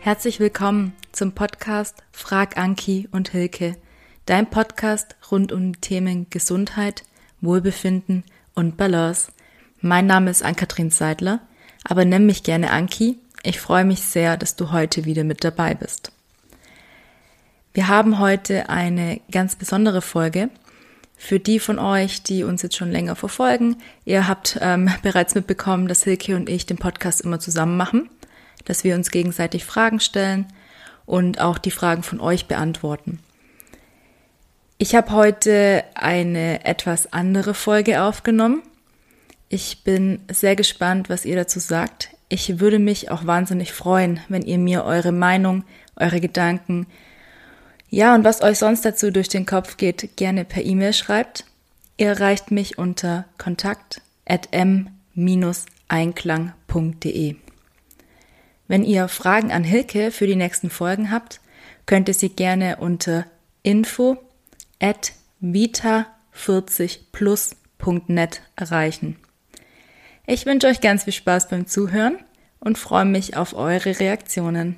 Herzlich 0.00 0.38
willkommen 0.38 0.94
zum 1.10 1.32
Podcast 1.32 2.04
Frag 2.12 2.56
Anki 2.56 3.08
und 3.10 3.30
Hilke, 3.30 3.76
dein 4.26 4.48
Podcast 4.48 5.16
rund 5.30 5.50
um 5.50 5.72
die 5.72 5.80
Themen 5.80 6.30
Gesundheit, 6.30 7.02
Wohlbefinden 7.40 8.22
und 8.54 8.76
Balance. 8.76 9.32
Mein 9.80 10.06
Name 10.06 10.30
ist 10.30 10.44
Ann-Kathrin 10.44 10.90
Seidler, 10.90 11.40
aber 11.84 12.04
nenn 12.04 12.26
mich 12.26 12.44
gerne 12.44 12.70
Anki. 12.70 13.18
Ich 13.42 13.58
freue 13.60 13.84
mich 13.84 14.02
sehr, 14.02 14.36
dass 14.36 14.54
du 14.54 14.70
heute 14.70 15.04
wieder 15.04 15.24
mit 15.24 15.42
dabei 15.42 15.74
bist. 15.74 16.12
Wir 17.74 17.88
haben 17.88 18.20
heute 18.20 18.68
eine 18.68 19.20
ganz 19.32 19.56
besondere 19.56 20.00
Folge. 20.00 20.48
Für 21.16 21.40
die 21.40 21.58
von 21.58 21.80
euch, 21.80 22.22
die 22.22 22.44
uns 22.44 22.62
jetzt 22.62 22.76
schon 22.76 22.92
länger 22.92 23.16
verfolgen, 23.16 23.76
ihr 24.04 24.28
habt 24.28 24.58
ähm, 24.62 24.90
bereits 25.02 25.34
mitbekommen, 25.34 25.88
dass 25.88 26.04
Hilke 26.04 26.36
und 26.36 26.48
ich 26.48 26.66
den 26.66 26.78
Podcast 26.78 27.20
immer 27.20 27.40
zusammen 27.40 27.76
machen 27.76 28.08
dass 28.68 28.84
wir 28.84 28.94
uns 28.94 29.10
gegenseitig 29.10 29.64
Fragen 29.64 29.98
stellen 29.98 30.46
und 31.06 31.40
auch 31.40 31.58
die 31.58 31.70
Fragen 31.70 32.02
von 32.02 32.20
euch 32.20 32.46
beantworten. 32.46 33.18
Ich 34.76 34.94
habe 34.94 35.10
heute 35.10 35.82
eine 35.94 36.64
etwas 36.64 37.12
andere 37.12 37.54
Folge 37.54 38.02
aufgenommen. 38.02 38.62
Ich 39.48 39.82
bin 39.82 40.20
sehr 40.30 40.54
gespannt, 40.54 41.08
was 41.08 41.24
ihr 41.24 41.34
dazu 41.34 41.58
sagt. 41.58 42.10
Ich 42.28 42.60
würde 42.60 42.78
mich 42.78 43.10
auch 43.10 43.26
wahnsinnig 43.26 43.72
freuen, 43.72 44.20
wenn 44.28 44.42
ihr 44.42 44.58
mir 44.58 44.84
eure 44.84 45.12
Meinung, 45.12 45.64
eure 45.96 46.20
Gedanken, 46.20 46.86
ja, 47.90 48.14
und 48.14 48.22
was 48.24 48.42
euch 48.42 48.58
sonst 48.58 48.84
dazu 48.84 49.10
durch 49.10 49.28
den 49.28 49.46
Kopf 49.46 49.78
geht, 49.78 50.16
gerne 50.16 50.44
per 50.44 50.64
E-Mail 50.64 50.92
schreibt. 50.92 51.44
Ihr 51.96 52.08
erreicht 52.08 52.50
mich 52.50 52.76
unter 52.78 53.24
kontakt 53.38 54.02
at 54.26 54.48
m-einklang.de. 54.52 57.36
Wenn 58.68 58.84
ihr 58.84 59.08
Fragen 59.08 59.50
an 59.50 59.64
Hilke 59.64 60.12
für 60.12 60.26
die 60.26 60.36
nächsten 60.36 60.68
Folgen 60.68 61.10
habt, 61.10 61.40
könnt 61.86 62.08
ihr 62.08 62.14
sie 62.14 62.28
gerne 62.28 62.76
unter 62.76 63.24
info 63.62 64.18
at 64.78 65.12
vita40plus.net 65.42 68.42
erreichen. 68.56 69.16
Ich 70.26 70.44
wünsche 70.44 70.66
euch 70.66 70.82
ganz 70.82 71.04
viel 71.04 71.14
Spaß 71.14 71.48
beim 71.48 71.66
Zuhören 71.66 72.18
und 72.60 72.76
freue 72.76 73.06
mich 73.06 73.36
auf 73.36 73.54
eure 73.54 73.98
Reaktionen. 73.98 74.76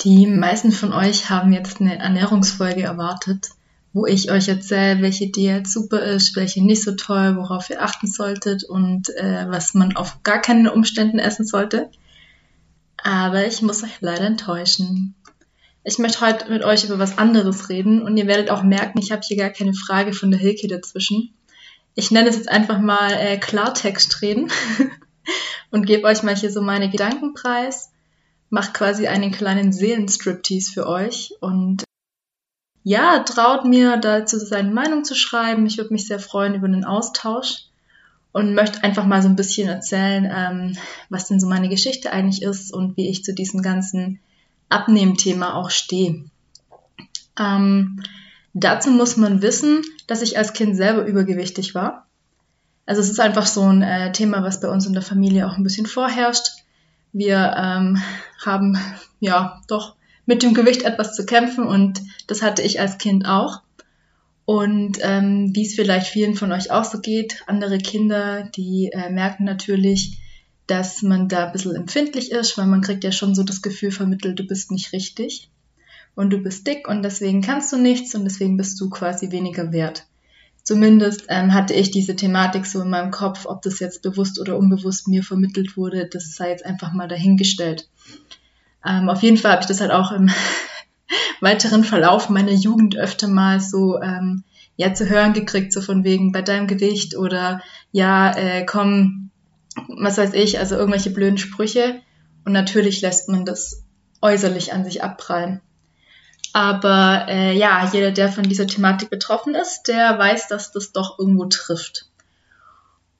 Die 0.00 0.26
meisten 0.26 0.72
von 0.72 0.94
euch 0.94 1.28
haben 1.28 1.52
jetzt 1.52 1.80
eine 1.80 1.98
Ernährungsfolge 1.98 2.82
erwartet 2.82 3.50
wo 3.94 4.06
ich 4.06 4.30
euch 4.32 4.48
erzähle, 4.48 5.00
welche 5.02 5.28
Diät 5.28 5.68
super 5.68 6.02
ist, 6.02 6.34
welche 6.34 6.62
nicht 6.62 6.82
so 6.82 6.96
toll, 6.96 7.36
worauf 7.36 7.70
ihr 7.70 7.80
achten 7.80 8.08
solltet 8.08 8.64
und 8.64 9.08
äh, 9.16 9.46
was 9.48 9.72
man 9.72 9.94
auf 9.94 10.24
gar 10.24 10.42
keinen 10.42 10.66
Umständen 10.66 11.20
essen 11.20 11.46
sollte. 11.46 11.88
Aber 12.96 13.46
ich 13.46 13.62
muss 13.62 13.84
euch 13.84 14.00
leider 14.00 14.26
enttäuschen. 14.26 15.14
Ich 15.84 15.98
möchte 15.98 16.22
heute 16.22 16.50
mit 16.50 16.64
euch 16.64 16.84
über 16.84 16.98
was 16.98 17.18
anderes 17.18 17.68
reden 17.68 18.02
und 18.02 18.16
ihr 18.16 18.26
werdet 18.26 18.50
auch 18.50 18.64
merken, 18.64 18.98
ich 18.98 19.12
habe 19.12 19.22
hier 19.24 19.36
gar 19.36 19.50
keine 19.50 19.74
Frage 19.74 20.12
von 20.12 20.32
der 20.32 20.40
Hilke 20.40 20.66
dazwischen. 20.66 21.32
Ich 21.94 22.10
nenne 22.10 22.28
es 22.28 22.36
jetzt 22.36 22.48
einfach 22.48 22.80
mal 22.80 23.12
äh, 23.12 23.38
Klartext 23.38 24.20
reden 24.22 24.50
und 25.70 25.86
gebe 25.86 26.08
euch 26.08 26.24
mal 26.24 26.34
hier 26.34 26.50
so 26.50 26.62
meine 26.62 26.90
Gedanken 26.90 27.32
preis, 27.34 27.92
mache 28.50 28.72
quasi 28.72 29.06
einen 29.06 29.30
kleinen 29.30 29.72
Seelenstriptease 29.72 30.72
für 30.72 30.88
euch 30.88 31.32
und 31.40 31.83
ja, 32.84 33.20
traut 33.20 33.64
mir 33.64 33.96
dazu 33.96 34.38
seine 34.38 34.70
Meinung 34.70 35.04
zu 35.04 35.14
schreiben. 35.14 35.66
Ich 35.66 35.78
würde 35.78 35.92
mich 35.92 36.06
sehr 36.06 36.20
freuen 36.20 36.54
über 36.54 36.66
einen 36.66 36.84
Austausch 36.84 37.64
und 38.32 38.54
möchte 38.54 38.84
einfach 38.84 39.06
mal 39.06 39.22
so 39.22 39.28
ein 39.28 39.36
bisschen 39.36 39.68
erzählen, 39.68 40.30
ähm, 40.30 40.76
was 41.08 41.26
denn 41.26 41.40
so 41.40 41.48
meine 41.48 41.70
Geschichte 41.70 42.12
eigentlich 42.12 42.42
ist 42.42 42.72
und 42.72 42.96
wie 42.96 43.08
ich 43.08 43.24
zu 43.24 43.32
diesem 43.32 43.62
ganzen 43.62 44.20
Abnehmthema 44.68 45.54
auch 45.54 45.70
stehe. 45.70 46.24
Ähm, 47.38 48.02
dazu 48.52 48.90
muss 48.90 49.16
man 49.16 49.40
wissen, 49.40 49.82
dass 50.06 50.20
ich 50.20 50.36
als 50.36 50.52
Kind 50.52 50.76
selber 50.76 51.06
übergewichtig 51.06 51.74
war. 51.74 52.06
Also 52.86 53.00
es 53.00 53.08
ist 53.08 53.20
einfach 53.20 53.46
so 53.46 53.62
ein 53.62 53.80
äh, 53.80 54.12
Thema, 54.12 54.42
was 54.42 54.60
bei 54.60 54.68
uns 54.68 54.84
in 54.84 54.92
der 54.92 55.02
Familie 55.02 55.46
auch 55.46 55.56
ein 55.56 55.62
bisschen 55.62 55.86
vorherrscht. 55.86 56.48
Wir 57.12 57.54
ähm, 57.56 58.02
haben 58.44 58.78
ja 59.20 59.62
doch 59.68 59.94
mit 60.26 60.42
dem 60.42 60.54
Gewicht 60.54 60.82
etwas 60.82 61.14
zu 61.14 61.26
kämpfen 61.26 61.64
und 61.64 62.00
das 62.26 62.42
hatte 62.42 62.62
ich 62.62 62.80
als 62.80 62.98
Kind 62.98 63.26
auch. 63.26 63.60
Und 64.46 64.98
ähm, 65.00 65.54
wie 65.54 65.64
es 65.64 65.74
vielleicht 65.74 66.06
vielen 66.06 66.34
von 66.34 66.52
euch 66.52 66.70
auch 66.70 66.84
so 66.84 67.00
geht, 67.00 67.42
andere 67.46 67.78
Kinder, 67.78 68.50
die 68.54 68.90
äh, 68.92 69.10
merken 69.10 69.44
natürlich, 69.44 70.18
dass 70.66 71.02
man 71.02 71.28
da 71.28 71.46
ein 71.46 71.52
bisschen 71.52 71.74
empfindlich 71.74 72.30
ist, 72.30 72.56
weil 72.58 72.66
man 72.66 72.82
kriegt 72.82 73.04
ja 73.04 73.12
schon 73.12 73.34
so 73.34 73.42
das 73.42 73.62
Gefühl 73.62 73.90
vermittelt, 73.90 74.38
du 74.38 74.46
bist 74.46 74.70
nicht 74.70 74.92
richtig 74.92 75.50
und 76.14 76.30
du 76.30 76.38
bist 76.38 76.66
dick 76.66 76.88
und 76.88 77.02
deswegen 77.02 77.42
kannst 77.42 77.72
du 77.72 77.78
nichts 77.78 78.14
und 78.14 78.24
deswegen 78.24 78.56
bist 78.56 78.80
du 78.80 78.90
quasi 78.90 79.30
weniger 79.30 79.72
wert. 79.72 80.06
Zumindest 80.62 81.26
ähm, 81.28 81.52
hatte 81.52 81.74
ich 81.74 81.90
diese 81.90 82.16
Thematik 82.16 82.64
so 82.64 82.80
in 82.80 82.88
meinem 82.88 83.10
Kopf, 83.10 83.44
ob 83.44 83.60
das 83.60 83.80
jetzt 83.80 84.00
bewusst 84.00 84.40
oder 84.40 84.56
unbewusst 84.56 85.08
mir 85.08 85.22
vermittelt 85.22 85.76
wurde, 85.76 86.08
das 86.10 86.34
sei 86.34 86.50
jetzt 86.50 86.64
einfach 86.64 86.94
mal 86.94 87.08
dahingestellt. 87.08 87.90
Ähm, 88.86 89.08
auf 89.08 89.22
jeden 89.22 89.36
Fall 89.36 89.52
habe 89.52 89.62
ich 89.62 89.68
das 89.68 89.80
halt 89.80 89.90
auch 89.90 90.12
im 90.12 90.30
weiteren 91.40 91.84
Verlauf 91.84 92.28
meiner 92.28 92.52
Jugend 92.52 92.96
öfter 92.96 93.28
mal 93.28 93.60
so 93.60 94.00
ähm, 94.00 94.44
ja 94.76 94.94
zu 94.94 95.08
hören 95.08 95.32
gekriegt, 95.32 95.72
so 95.72 95.80
von 95.80 96.04
wegen 96.04 96.32
bei 96.32 96.42
deinem 96.42 96.66
Gewicht 96.66 97.16
oder 97.16 97.62
ja, 97.92 98.36
äh, 98.36 98.64
komm, 98.64 99.30
was 99.88 100.18
weiß 100.18 100.34
ich, 100.34 100.58
also 100.58 100.76
irgendwelche 100.76 101.10
blöden 101.10 101.38
Sprüche. 101.38 102.00
Und 102.44 102.52
natürlich 102.52 103.00
lässt 103.00 103.28
man 103.28 103.44
das 103.44 103.82
äußerlich 104.20 104.72
an 104.72 104.84
sich 104.84 105.02
abprallen. 105.02 105.60
Aber 106.52 107.26
äh, 107.28 107.52
ja, 107.56 107.88
jeder, 107.92 108.12
der 108.12 108.30
von 108.30 108.44
dieser 108.44 108.66
Thematik 108.66 109.10
betroffen 109.10 109.54
ist, 109.54 109.84
der 109.88 110.18
weiß, 110.18 110.48
dass 110.48 110.72
das 110.72 110.92
doch 110.92 111.18
irgendwo 111.18 111.46
trifft. 111.46 112.06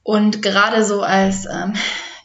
Und 0.02 0.42
gerade 0.42 0.84
so 0.84 1.02
als 1.02 1.46
ähm, 1.46 1.72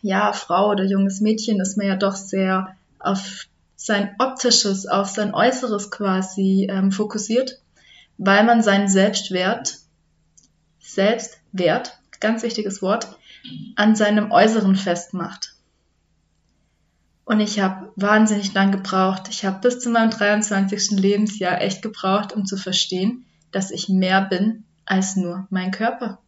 ja, 0.02 0.34
Frau 0.34 0.70
oder 0.70 0.84
junges 0.84 1.22
Mädchen 1.22 1.60
ist 1.60 1.78
man 1.78 1.88
ja 1.88 1.96
doch 1.96 2.16
sehr 2.16 2.76
auf 3.00 3.48
sein 3.76 4.16
optisches, 4.20 4.86
auf 4.88 5.08
sein 5.08 5.34
Äußeres 5.34 5.90
quasi 5.90 6.68
ähm, 6.70 6.92
fokussiert, 6.92 7.62
weil 8.18 8.44
man 8.44 8.62
seinen 8.62 8.90
Selbstwert, 8.90 9.78
Selbstwert, 10.80 11.98
ganz 12.20 12.44
wichtiges 12.44 12.82
Wort, 12.82 13.18
an 13.76 13.96
seinem 13.96 14.32
Äußeren 14.32 14.76
festmacht. 14.76 15.56
Und 17.24 17.40
ich 17.40 17.60
habe 17.60 17.92
wahnsinnig 17.96 18.54
lang 18.54 18.72
gebraucht. 18.72 19.28
Ich 19.30 19.46
habe 19.46 19.60
bis 19.60 19.80
zu 19.80 19.92
meinem 19.92 20.10
23. 20.10 20.92
Lebensjahr 20.92 21.62
echt 21.62 21.82
gebraucht, 21.82 22.34
um 22.34 22.46
zu 22.46 22.58
verstehen, 22.58 23.26
dass 23.52 23.72
ich 23.72 23.88
mehr 23.88 24.22
bin 24.22 24.66
als 24.84 25.16
nur 25.16 25.48
mein 25.52 25.72
Körper. 25.72 26.20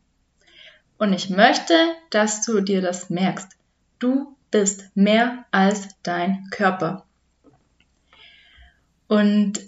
Und 1.00 1.14
ich 1.14 1.32
möchte, 1.32 1.74
dass 2.12 2.46
du 2.46 2.62
dir 2.62 2.82
das 2.82 3.10
merkst. 3.10 3.58
Du 3.98 4.38
bist 4.52 4.86
mehr 4.96 5.46
als 5.52 5.88
dein 6.04 6.48
Körper. 6.52 7.06
Und 9.08 9.60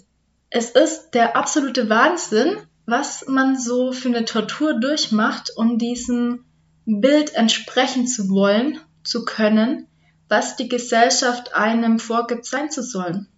es 0.50 0.70
ist 0.70 1.10
der 1.10 1.36
absolute 1.36 1.88
Wahnsinn, 1.88 2.56
was 2.86 3.26
man 3.26 3.58
so 3.58 3.92
für 3.92 4.08
eine 4.08 4.24
Tortur 4.24 4.74
durchmacht, 4.74 5.50
um 5.56 5.78
diesem 5.78 6.44
Bild 6.86 7.34
entsprechen 7.34 8.06
zu 8.06 8.28
wollen, 8.28 8.78
zu 9.02 9.24
können, 9.24 9.86
was 10.28 10.56
die 10.56 10.68
Gesellschaft 10.68 11.54
einem 11.54 11.98
vorgibt 11.98 12.44
sein 12.44 12.70
zu 12.70 12.82
sollen. 12.82 13.28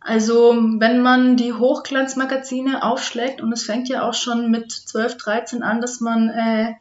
Also 0.00 0.54
wenn 0.78 1.00
man 1.00 1.36
die 1.36 1.54
Hochglanzmagazine 1.54 2.82
aufschlägt 2.82 3.40
und 3.40 3.52
es 3.52 3.62
fängt 3.62 3.88
ja 3.88 4.06
auch 4.06 4.12
schon 4.12 4.50
mit 4.50 4.70
12, 4.70 5.16
13 5.16 5.62
an, 5.62 5.80
dass 5.80 6.00
man 6.00 6.28
äh, 6.28 6.74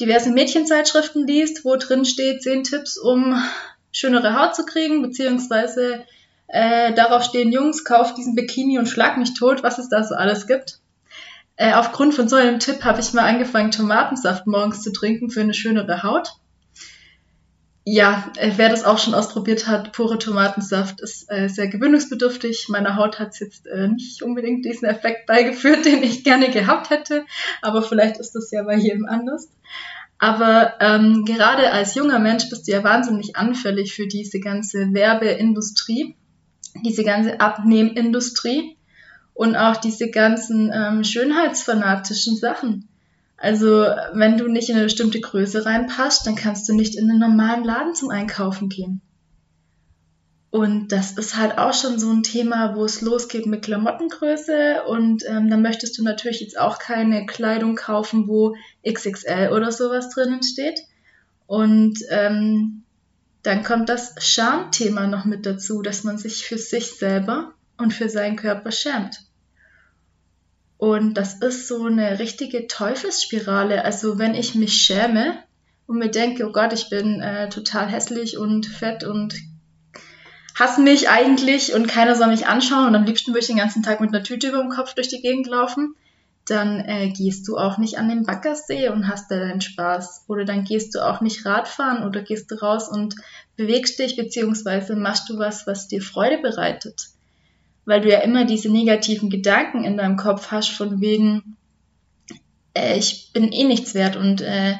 diverse 0.00 0.30
Mädchenzeitschriften 0.30 1.26
liest, 1.26 1.64
wo 1.64 1.76
drin 1.76 2.04
steht, 2.04 2.42
zehn 2.42 2.64
Tipps, 2.64 2.98
um 2.98 3.42
schönere 3.92 4.38
Haut 4.38 4.54
zu 4.54 4.64
kriegen, 4.64 5.02
beziehungsweise 5.02 6.04
äh, 6.48 6.92
darauf 6.92 7.24
stehen 7.24 7.52
Jungs, 7.52 7.84
kauf 7.84 8.14
diesen 8.14 8.34
Bikini 8.34 8.78
und 8.78 8.88
schlag 8.88 9.16
mich 9.16 9.34
tot, 9.34 9.62
was 9.62 9.78
es 9.78 9.88
da 9.88 10.04
so 10.04 10.14
alles 10.14 10.46
gibt. 10.46 10.80
Äh, 11.56 11.72
aufgrund 11.72 12.14
von 12.14 12.28
so 12.28 12.36
einem 12.36 12.58
Tipp 12.58 12.84
habe 12.84 13.00
ich 13.00 13.14
mal 13.14 13.24
angefangen, 13.24 13.70
Tomatensaft 13.70 14.46
morgens 14.46 14.82
zu 14.82 14.92
trinken 14.92 15.30
für 15.30 15.40
eine 15.40 15.54
schönere 15.54 16.02
Haut 16.02 16.34
ja, 17.88 18.32
äh, 18.36 18.50
wer 18.56 18.68
das 18.68 18.84
auch 18.84 18.98
schon 18.98 19.14
ausprobiert 19.14 19.68
hat, 19.68 19.92
pure 19.92 20.18
Tomatensaft 20.18 21.00
ist 21.00 21.30
äh, 21.30 21.48
sehr 21.48 21.68
gewöhnungsbedürftig. 21.68 22.68
Meiner 22.68 22.96
Haut 22.96 23.20
hat 23.20 23.28
es 23.34 23.38
jetzt 23.38 23.66
äh, 23.68 23.86
nicht 23.86 24.22
unbedingt 24.22 24.64
diesen 24.64 24.88
Effekt 24.88 25.26
beigeführt, 25.26 25.84
den 25.84 26.02
ich 26.02 26.24
gerne 26.24 26.50
gehabt 26.50 26.90
hätte, 26.90 27.24
aber 27.62 27.82
vielleicht 27.82 28.18
ist 28.18 28.34
das 28.34 28.50
ja 28.50 28.64
bei 28.64 28.74
jedem 28.74 29.06
anders. 29.06 29.48
Aber 30.18 30.74
ähm, 30.80 31.24
gerade 31.24 31.70
als 31.70 31.94
junger 31.94 32.18
Mensch 32.18 32.50
bist 32.50 32.66
du 32.66 32.72
ja 32.72 32.82
wahnsinnig 32.82 33.36
anfällig 33.36 33.94
für 33.94 34.08
diese 34.08 34.40
ganze 34.40 34.92
Werbeindustrie, 34.92 36.16
diese 36.84 37.04
ganze 37.04 37.38
Abnehmindustrie 37.38 38.76
und 39.32 39.54
auch 39.54 39.76
diese 39.76 40.10
ganzen 40.10 40.72
ähm, 40.74 41.04
schönheitsfanatischen 41.04 42.36
Sachen. 42.36 42.88
Also 43.36 43.86
wenn 44.14 44.38
du 44.38 44.48
nicht 44.48 44.70
in 44.70 44.76
eine 44.76 44.84
bestimmte 44.84 45.20
Größe 45.20 45.66
reinpasst, 45.66 46.26
dann 46.26 46.36
kannst 46.36 46.68
du 46.68 46.74
nicht 46.74 46.96
in 46.96 47.10
einen 47.10 47.20
normalen 47.20 47.64
Laden 47.64 47.94
zum 47.94 48.10
Einkaufen 48.10 48.68
gehen. 48.68 49.02
Und 50.50 50.88
das 50.90 51.12
ist 51.12 51.36
halt 51.36 51.58
auch 51.58 51.74
schon 51.74 51.98
so 51.98 52.10
ein 52.10 52.22
Thema, 52.22 52.76
wo 52.76 52.84
es 52.86 53.02
losgeht 53.02 53.44
mit 53.44 53.62
Klamottengröße. 53.62 54.84
Und 54.86 55.22
ähm, 55.28 55.50
dann 55.50 55.60
möchtest 55.60 55.98
du 55.98 56.02
natürlich 56.02 56.40
jetzt 56.40 56.58
auch 56.58 56.78
keine 56.78 57.26
Kleidung 57.26 57.74
kaufen, 57.74 58.26
wo 58.26 58.56
XXL 58.88 59.50
oder 59.52 59.70
sowas 59.70 60.08
drinnen 60.08 60.42
steht. 60.42 60.80
Und 61.46 61.98
ähm, 62.08 62.84
dann 63.42 63.64
kommt 63.64 63.90
das 63.90 64.14
Schamthema 64.18 65.06
noch 65.06 65.26
mit 65.26 65.44
dazu, 65.44 65.82
dass 65.82 66.04
man 66.04 66.16
sich 66.16 66.46
für 66.46 66.58
sich 66.58 66.92
selber 66.92 67.52
und 67.76 67.92
für 67.92 68.08
seinen 68.08 68.36
Körper 68.36 68.72
schämt. 68.72 69.20
Und 70.78 71.14
das 71.14 71.34
ist 71.34 71.68
so 71.68 71.84
eine 71.84 72.18
richtige 72.18 72.66
Teufelsspirale. 72.66 73.84
Also 73.84 74.18
wenn 74.18 74.34
ich 74.34 74.54
mich 74.54 74.74
schäme 74.74 75.38
und 75.86 75.98
mir 75.98 76.10
denke, 76.10 76.46
oh 76.46 76.52
Gott, 76.52 76.72
ich 76.72 76.90
bin 76.90 77.20
äh, 77.20 77.48
total 77.48 77.88
hässlich 77.88 78.36
und 78.36 78.66
fett 78.66 79.04
und 79.04 79.34
hasse 80.54 80.80
mich 80.80 81.08
eigentlich 81.08 81.74
und 81.74 81.86
keiner 81.86 82.14
soll 82.14 82.28
mich 82.28 82.46
anschauen 82.46 82.88
und 82.88 82.94
am 82.94 83.04
liebsten 83.04 83.32
würde 83.32 83.40
ich 83.40 83.46
den 83.46 83.58
ganzen 83.58 83.82
Tag 83.82 84.00
mit 84.00 84.14
einer 84.14 84.22
Tüte 84.22 84.48
über 84.48 84.58
dem 84.58 84.70
Kopf 84.70 84.94
durch 84.94 85.08
die 85.08 85.20
Gegend 85.20 85.46
laufen, 85.46 85.94
dann 86.46 86.80
äh, 86.80 87.08
gehst 87.08 87.48
du 87.48 87.56
auch 87.56 87.78
nicht 87.78 87.98
an 87.98 88.08
den 88.08 88.24
Baggersee 88.24 88.88
und 88.88 89.08
hast 89.08 89.30
da 89.30 89.36
deinen 89.36 89.60
Spaß. 89.60 90.26
Oder 90.28 90.44
dann 90.44 90.64
gehst 90.64 90.94
du 90.94 91.00
auch 91.00 91.20
nicht 91.20 91.44
Radfahren 91.44 92.06
oder 92.06 92.22
gehst 92.22 92.50
du 92.50 92.54
raus 92.54 92.88
und 92.88 93.16
bewegst 93.56 93.98
dich, 93.98 94.16
beziehungsweise 94.16 94.94
machst 94.94 95.28
du 95.28 95.38
was, 95.38 95.66
was 95.66 95.88
dir 95.88 96.00
Freude 96.00 96.38
bereitet 96.38 97.15
weil 97.86 98.02
du 98.02 98.10
ja 98.10 98.18
immer 98.18 98.44
diese 98.44 98.70
negativen 98.70 99.30
Gedanken 99.30 99.84
in 99.84 99.96
deinem 99.96 100.16
Kopf 100.16 100.50
hast, 100.50 100.68
von 100.68 101.00
wegen, 101.00 101.56
äh, 102.74 102.98
ich 102.98 103.30
bin 103.32 103.52
eh 103.52 103.64
nichts 103.64 103.94
wert 103.94 104.16
und 104.16 104.42
äh, 104.42 104.74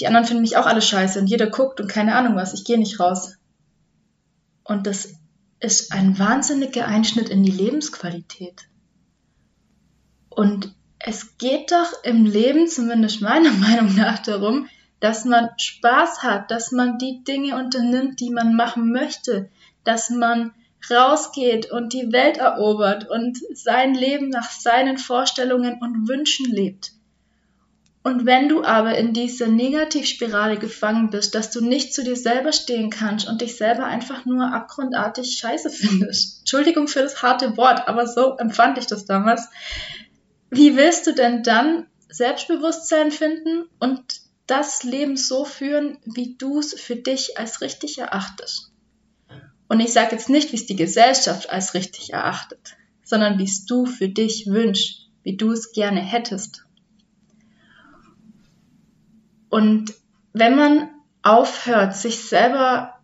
die 0.00 0.06
anderen 0.06 0.26
finden 0.26 0.42
mich 0.42 0.56
auch 0.56 0.66
alle 0.66 0.82
scheiße 0.82 1.20
und 1.20 1.26
jeder 1.26 1.48
guckt 1.48 1.80
und 1.80 1.88
keine 1.88 2.14
Ahnung 2.16 2.36
was, 2.36 2.54
ich 2.54 2.64
gehe 2.64 2.78
nicht 2.78 2.98
raus. 2.98 3.36
Und 4.64 4.86
das 4.86 5.14
ist 5.60 5.92
ein 5.92 6.18
wahnsinniger 6.18 6.86
Einschnitt 6.86 7.28
in 7.28 7.42
die 7.42 7.50
Lebensqualität. 7.50 8.62
Und 10.30 10.74
es 10.98 11.36
geht 11.38 11.70
doch 11.70 11.92
im 12.02 12.24
Leben, 12.24 12.66
zumindest 12.68 13.20
meiner 13.20 13.52
Meinung 13.52 13.94
nach, 13.94 14.20
darum, 14.20 14.68
dass 15.00 15.24
man 15.24 15.50
Spaß 15.58 16.22
hat, 16.22 16.50
dass 16.50 16.72
man 16.72 16.98
die 16.98 17.22
Dinge 17.24 17.56
unternimmt, 17.56 18.20
die 18.20 18.30
man 18.30 18.54
machen 18.54 18.90
möchte, 18.90 19.50
dass 19.84 20.08
man 20.08 20.52
rausgeht 20.90 21.70
und 21.70 21.92
die 21.92 22.12
Welt 22.12 22.36
erobert 22.36 23.08
und 23.08 23.38
sein 23.52 23.94
Leben 23.94 24.28
nach 24.28 24.50
seinen 24.50 24.98
Vorstellungen 24.98 25.78
und 25.80 26.08
Wünschen 26.08 26.46
lebt. 26.46 26.92
Und 28.02 28.26
wenn 28.26 28.50
du 28.50 28.62
aber 28.62 28.98
in 28.98 29.14
dieser 29.14 29.46
Negativspirale 29.46 30.58
gefangen 30.58 31.08
bist, 31.08 31.34
dass 31.34 31.50
du 31.50 31.64
nicht 31.64 31.94
zu 31.94 32.04
dir 32.04 32.16
selber 32.16 32.52
stehen 32.52 32.90
kannst 32.90 33.26
und 33.26 33.40
dich 33.40 33.56
selber 33.56 33.86
einfach 33.86 34.26
nur 34.26 34.52
abgrundartig 34.52 35.38
scheiße 35.38 35.70
findest, 35.70 36.40
Entschuldigung 36.40 36.86
für 36.86 37.00
das 37.00 37.22
harte 37.22 37.56
Wort, 37.56 37.88
aber 37.88 38.06
so 38.06 38.36
empfand 38.36 38.76
ich 38.76 38.86
das 38.86 39.06
damals, 39.06 39.48
wie 40.50 40.76
willst 40.76 41.06
du 41.06 41.14
denn 41.14 41.42
dann 41.42 41.86
Selbstbewusstsein 42.10 43.10
finden 43.10 43.64
und 43.80 44.20
das 44.46 44.82
Leben 44.82 45.16
so 45.16 45.46
führen, 45.46 45.96
wie 46.04 46.36
du 46.36 46.58
es 46.58 46.78
für 46.78 46.96
dich 46.96 47.38
als 47.38 47.62
richtig 47.62 47.96
erachtest? 47.98 48.73
Und 49.68 49.80
ich 49.80 49.92
sage 49.92 50.12
jetzt 50.12 50.28
nicht, 50.28 50.52
wie 50.52 50.56
es 50.56 50.66
die 50.66 50.76
Gesellschaft 50.76 51.50
als 51.50 51.74
richtig 51.74 52.12
erachtet, 52.12 52.76
sondern 53.02 53.38
wie 53.38 53.44
es 53.44 53.64
du 53.64 53.86
für 53.86 54.08
dich 54.08 54.46
wünschst, 54.46 55.08
wie 55.22 55.36
du 55.36 55.52
es 55.52 55.72
gerne 55.72 56.00
hättest. 56.00 56.64
Und 59.48 59.94
wenn 60.32 60.56
man 60.56 60.90
aufhört, 61.22 61.96
sich 61.96 62.20
selber 62.20 62.98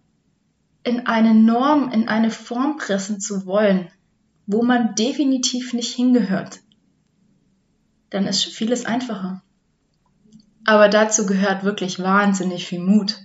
in 0.82 1.06
eine 1.06 1.34
Norm, 1.34 1.90
in 1.92 2.08
eine 2.08 2.30
Form 2.30 2.76
pressen 2.76 3.20
zu 3.20 3.46
wollen, 3.46 3.88
wo 4.46 4.62
man 4.62 4.94
definitiv 4.94 5.72
nicht 5.72 5.94
hingehört, 5.94 6.60
dann 8.10 8.26
ist 8.26 8.44
vieles 8.44 8.84
einfacher. 8.84 9.42
Aber 10.64 10.88
dazu 10.88 11.24
gehört 11.24 11.64
wirklich 11.64 12.00
wahnsinnig 12.00 12.66
viel 12.66 12.80
Mut. 12.80 13.16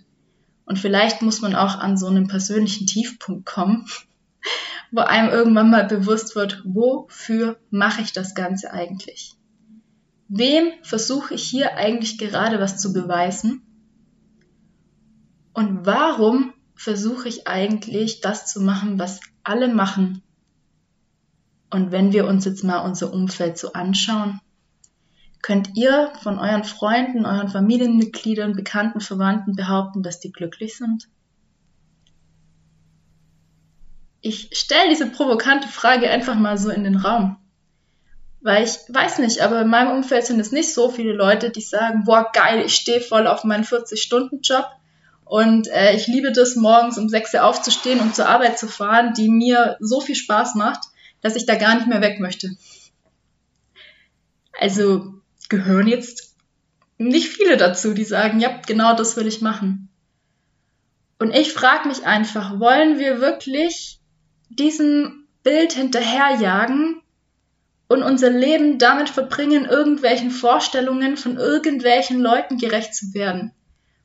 Und 0.66 0.80
vielleicht 0.80 1.22
muss 1.22 1.42
man 1.42 1.56
auch 1.56 1.80
an 1.80 1.98
so 1.98 2.08
einen 2.08 2.28
persönlichen 2.28 2.88
Tiefpunkt 2.88 3.46
kommen, 3.46 3.88
wo 4.92 5.02
einem 5.02 5.30
irgendwann 5.30 5.70
mal 5.70 5.86
bewusst 5.86 6.36
wird, 6.36 6.62
wofür 6.66 7.58
mache 7.70 8.02
ich 8.02 8.14
das 8.14 8.34
Ganze 8.36 8.72
eigentlich? 8.72 9.36
Wem 10.28 10.72
versuche 10.82 11.36
ich 11.36 11.44
hier 11.44 11.78
eigentlich 11.78 12.18
gerade 12.18 12.60
was 12.60 12.80
zu 12.80 12.94
beweisen? 12.94 13.62
Und 15.54 15.86
warum 15.86 16.54
versuche 16.76 17.30
ich 17.30 17.48
eigentlich 17.48 18.22
das 18.22 18.48
zu 18.52 18.62
machen, 18.62 19.00
was 19.00 19.22
alle 19.44 19.68
machen? 19.68 20.24
Und 21.70 21.92
wenn 21.92 22.12
wir 22.12 22.26
uns 22.26 22.46
jetzt 22.46 22.64
mal 22.64 22.80
unser 22.80 23.14
Umfeld 23.14 23.58
so 23.58 23.74
anschauen, 23.74 24.42
Könnt 25.46 25.78
ihr 25.78 26.12
von 26.24 26.40
euren 26.40 26.64
Freunden, 26.64 27.24
euren 27.24 27.50
Familienmitgliedern, 27.50 28.56
Bekannten, 28.56 29.00
Verwandten 29.00 29.56
behaupten, 29.56 30.02
dass 30.02 30.20
die 30.20 30.32
glücklich 30.32 30.76
sind? 30.76 31.08
Ich 34.22 34.50
stelle 34.54 34.90
diese 34.90 35.06
provokante 35.06 35.68
Frage 35.68 36.10
einfach 36.10 36.34
mal 36.34 36.58
so 36.58 36.72
in 36.72 36.84
den 36.84 36.96
Raum. 36.96 37.38
Weil 38.42 38.64
ich 38.64 38.72
weiß 38.90 39.20
nicht, 39.20 39.42
aber 39.42 39.62
in 39.62 39.68
meinem 39.68 39.92
Umfeld 39.92 40.26
sind 40.26 40.40
es 40.40 40.52
nicht 40.52 40.74
so 40.74 40.90
viele 40.90 41.14
Leute, 41.14 41.52
die 41.52 41.62
sagen, 41.62 42.06
boah, 42.06 42.32
geil, 42.34 42.64
ich 42.66 42.74
stehe 42.74 43.00
voll 43.00 43.28
auf 43.28 43.44
meinen 43.44 43.66
40-Stunden-Job 43.66 44.66
und 45.26 45.68
äh, 45.68 45.96
ich 45.96 46.08
liebe 46.08 46.32
das, 46.32 46.56
morgens 46.56 46.98
um 46.98 47.08
6 47.08 47.36
Uhr 47.36 47.44
aufzustehen 47.44 48.00
und 48.00 48.16
zur 48.16 48.28
Arbeit 48.28 48.58
zu 48.58 48.68
fahren, 48.68 49.14
die 49.14 49.30
mir 49.30 49.78
so 49.80 50.02
viel 50.02 50.16
Spaß 50.16 50.56
macht, 50.56 50.86
dass 51.22 51.36
ich 51.36 51.46
da 51.46 51.54
gar 51.54 51.76
nicht 51.76 51.86
mehr 51.86 52.02
weg 52.02 52.20
möchte. 52.20 52.50
Also 54.60 55.22
gehören 55.50 55.88
jetzt 55.88 56.36
nicht 56.98 57.28
viele 57.28 57.58
dazu, 57.58 57.94
die 57.94 58.06
sagen, 58.06 58.40
ja, 58.40 58.62
genau 58.66 58.96
das 58.96 59.18
will 59.18 59.28
ich 59.28 59.42
machen. 59.42 59.90
Und 61.20 61.34
ich 61.34 61.54
frage 61.54 61.88
mich 61.88 62.06
einfach, 62.06 62.60
wollen 62.60 63.00
wir 63.00 63.22
wirklich 63.22 64.00
diesem 64.50 65.28
Bild 65.44 65.74
hinterherjagen 65.74 67.02
und 67.88 68.04
unser 68.04 68.30
Leben 68.30 68.80
damit 68.80 69.10
verbringen, 69.10 69.66
irgendwelchen 69.66 70.32
Vorstellungen 70.32 71.18
von 71.18 71.38
irgendwelchen 71.38 72.20
Leuten 72.20 72.58
gerecht 72.58 72.96
zu 72.96 73.14
werden? 73.14 73.52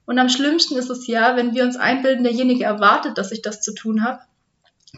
Und 0.07 0.19
am 0.19 0.29
schlimmsten 0.29 0.77
ist 0.77 0.91
es 0.91 1.07
ja, 1.07 1.37
wenn 1.37 1.55
wir 1.55 1.65
uns 1.65 1.77
einbilden, 1.77 2.25
derjenige 2.25 2.65
erwartet, 2.65 3.17
dass 3.17 3.33
ich 3.33 3.43
das 3.43 3.61
zu 3.61 3.75
tun 3.75 4.05
habe 4.05 4.21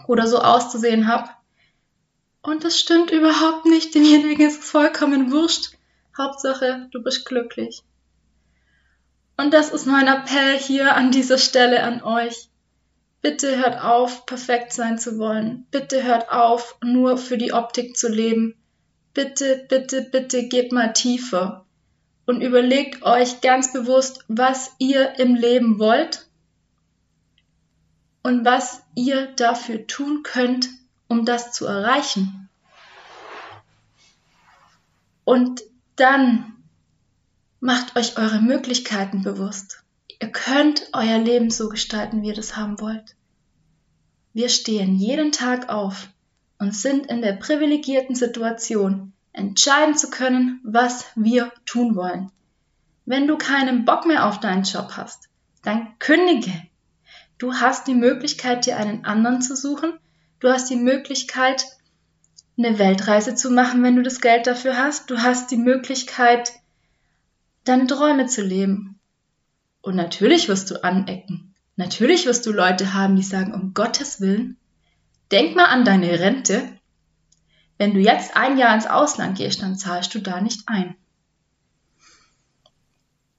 oder 0.06 0.26
so 0.26 0.38
auszusehen 0.38 1.06
habe. 1.06 1.28
Und 2.42 2.64
das 2.64 2.78
stimmt 2.78 3.10
überhaupt 3.10 3.66
nicht, 3.66 3.94
demjenigen 3.94 4.46
ist 4.46 4.60
es 4.60 4.70
vollkommen 4.70 5.30
wurscht. 5.30 5.72
Hauptsache, 6.16 6.88
du 6.90 7.02
bist 7.02 7.24
glücklich. 7.24 7.82
Und 9.36 9.54
das 9.54 9.70
ist 9.70 9.86
mein 9.86 10.08
Appell 10.08 10.58
hier 10.58 10.94
an 10.94 11.10
dieser 11.10 11.38
Stelle 11.38 11.82
an 11.82 12.02
euch. 12.02 12.48
Bitte 13.22 13.56
hört 13.56 13.82
auf, 13.82 14.26
perfekt 14.26 14.72
sein 14.72 14.98
zu 14.98 15.18
wollen. 15.18 15.66
Bitte 15.70 16.02
hört 16.02 16.30
auf, 16.30 16.76
nur 16.82 17.16
für 17.16 17.38
die 17.38 17.52
Optik 17.52 17.96
zu 17.96 18.08
leben. 18.08 18.54
Bitte, 19.14 19.64
bitte, 19.68 20.02
bitte 20.02 20.48
geht 20.48 20.72
mal 20.72 20.92
tiefer 20.92 21.64
und 22.26 22.40
überlegt 22.40 23.02
euch 23.02 23.40
ganz 23.40 23.72
bewusst, 23.72 24.24
was 24.28 24.72
ihr 24.78 25.18
im 25.18 25.34
Leben 25.34 25.78
wollt 25.78 26.26
und 28.22 28.44
was 28.44 28.82
ihr 28.94 29.26
dafür 29.36 29.86
tun 29.86 30.22
könnt, 30.22 30.68
um 31.08 31.24
das 31.24 31.52
zu 31.52 31.66
erreichen. 31.66 32.48
Und 35.24 35.62
dann 36.02 36.52
macht 37.60 37.94
euch 37.94 38.18
eure 38.18 38.40
Möglichkeiten 38.40 39.22
bewusst. 39.22 39.84
Ihr 40.20 40.32
könnt 40.32 40.88
euer 40.92 41.18
Leben 41.18 41.48
so 41.48 41.68
gestalten, 41.68 42.22
wie 42.22 42.28
ihr 42.28 42.34
das 42.34 42.56
haben 42.56 42.80
wollt. 42.80 43.14
Wir 44.32 44.48
stehen 44.48 44.96
jeden 44.96 45.30
Tag 45.30 45.68
auf 45.68 46.08
und 46.58 46.74
sind 46.74 47.06
in 47.06 47.22
der 47.22 47.34
privilegierten 47.34 48.16
Situation, 48.16 49.12
entscheiden 49.32 49.96
zu 49.96 50.10
können, 50.10 50.60
was 50.64 51.04
wir 51.14 51.52
tun 51.66 51.94
wollen. 51.94 52.32
Wenn 53.06 53.28
du 53.28 53.38
keinen 53.38 53.84
Bock 53.84 54.04
mehr 54.04 54.26
auf 54.26 54.40
deinen 54.40 54.64
Job 54.64 54.94
hast, 54.96 55.28
dann 55.62 55.96
kündige. 56.00 56.52
Du 57.38 57.54
hast 57.54 57.86
die 57.86 57.94
Möglichkeit, 57.94 58.66
dir 58.66 58.76
einen 58.76 59.04
anderen 59.04 59.40
zu 59.40 59.54
suchen. 59.54 59.92
Du 60.40 60.48
hast 60.48 60.68
die 60.68 60.76
Möglichkeit, 60.76 61.64
eine 62.58 62.78
Weltreise 62.78 63.34
zu 63.34 63.50
machen, 63.50 63.82
wenn 63.82 63.96
du 63.96 64.02
das 64.02 64.20
Geld 64.20 64.46
dafür 64.46 64.76
hast. 64.76 65.10
Du 65.10 65.18
hast 65.18 65.50
die 65.50 65.56
Möglichkeit, 65.56 66.52
deine 67.64 67.86
Träume 67.86 68.26
zu 68.26 68.42
leben. 68.42 69.00
Und 69.80 69.96
natürlich 69.96 70.48
wirst 70.48 70.70
du 70.70 70.82
anecken. 70.84 71.54
Natürlich 71.76 72.26
wirst 72.26 72.46
du 72.46 72.52
Leute 72.52 72.94
haben, 72.94 73.16
die 73.16 73.22
sagen, 73.22 73.54
um 73.54 73.74
Gottes 73.74 74.20
Willen, 74.20 74.58
denk 75.30 75.56
mal 75.56 75.64
an 75.64 75.84
deine 75.84 76.20
Rente. 76.20 76.62
Wenn 77.78 77.94
du 77.94 78.00
jetzt 78.00 78.36
ein 78.36 78.58
Jahr 78.58 78.74
ins 78.74 78.86
Ausland 78.86 79.38
gehst, 79.38 79.62
dann 79.62 79.76
zahlst 79.76 80.14
du 80.14 80.20
da 80.20 80.40
nicht 80.40 80.68
ein. 80.68 80.94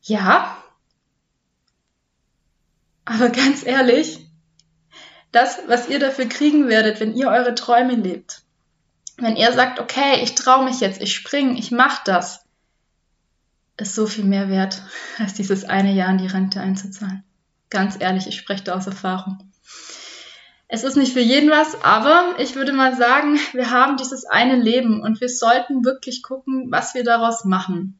Ja, 0.01 0.57
aber 3.05 3.29
ganz 3.29 3.65
ehrlich, 3.65 4.27
das, 5.31 5.59
was 5.67 5.87
ihr 5.87 5.99
dafür 5.99 6.25
kriegen 6.25 6.67
werdet, 6.67 6.99
wenn 6.99 7.15
ihr 7.15 7.27
eure 7.27 7.55
Träume 7.55 7.95
lebt, 7.95 8.43
wenn 9.17 9.35
ihr 9.35 9.51
sagt, 9.53 9.79
okay, 9.79 10.21
ich 10.23 10.35
traue 10.35 10.65
mich 10.65 10.79
jetzt, 10.79 11.01
ich 11.01 11.13
springe, 11.13 11.57
ich 11.57 11.71
mache 11.71 12.01
das, 12.05 12.43
ist 13.77 13.95
so 13.95 14.05
viel 14.05 14.25
mehr 14.25 14.49
wert, 14.49 14.81
als 15.19 15.33
dieses 15.33 15.65
eine 15.65 15.93
Jahr 15.93 16.09
in 16.09 16.17
die 16.17 16.27
Rente 16.27 16.59
einzuzahlen. 16.59 17.23
Ganz 17.69 17.95
ehrlich, 17.99 18.27
ich 18.27 18.37
spreche 18.37 18.63
da 18.63 18.75
aus 18.75 18.87
Erfahrung. 18.87 19.51
Es 20.67 20.83
ist 20.83 20.97
nicht 20.97 21.13
für 21.13 21.19
jeden 21.19 21.51
was, 21.51 21.83
aber 21.83 22.35
ich 22.39 22.55
würde 22.55 22.73
mal 22.73 22.95
sagen, 22.95 23.39
wir 23.53 23.71
haben 23.71 23.97
dieses 23.97 24.25
eine 24.25 24.55
Leben 24.55 25.01
und 25.01 25.21
wir 25.21 25.29
sollten 25.29 25.85
wirklich 25.85 26.23
gucken, 26.23 26.71
was 26.71 26.93
wir 26.93 27.03
daraus 27.03 27.45
machen. 27.45 27.99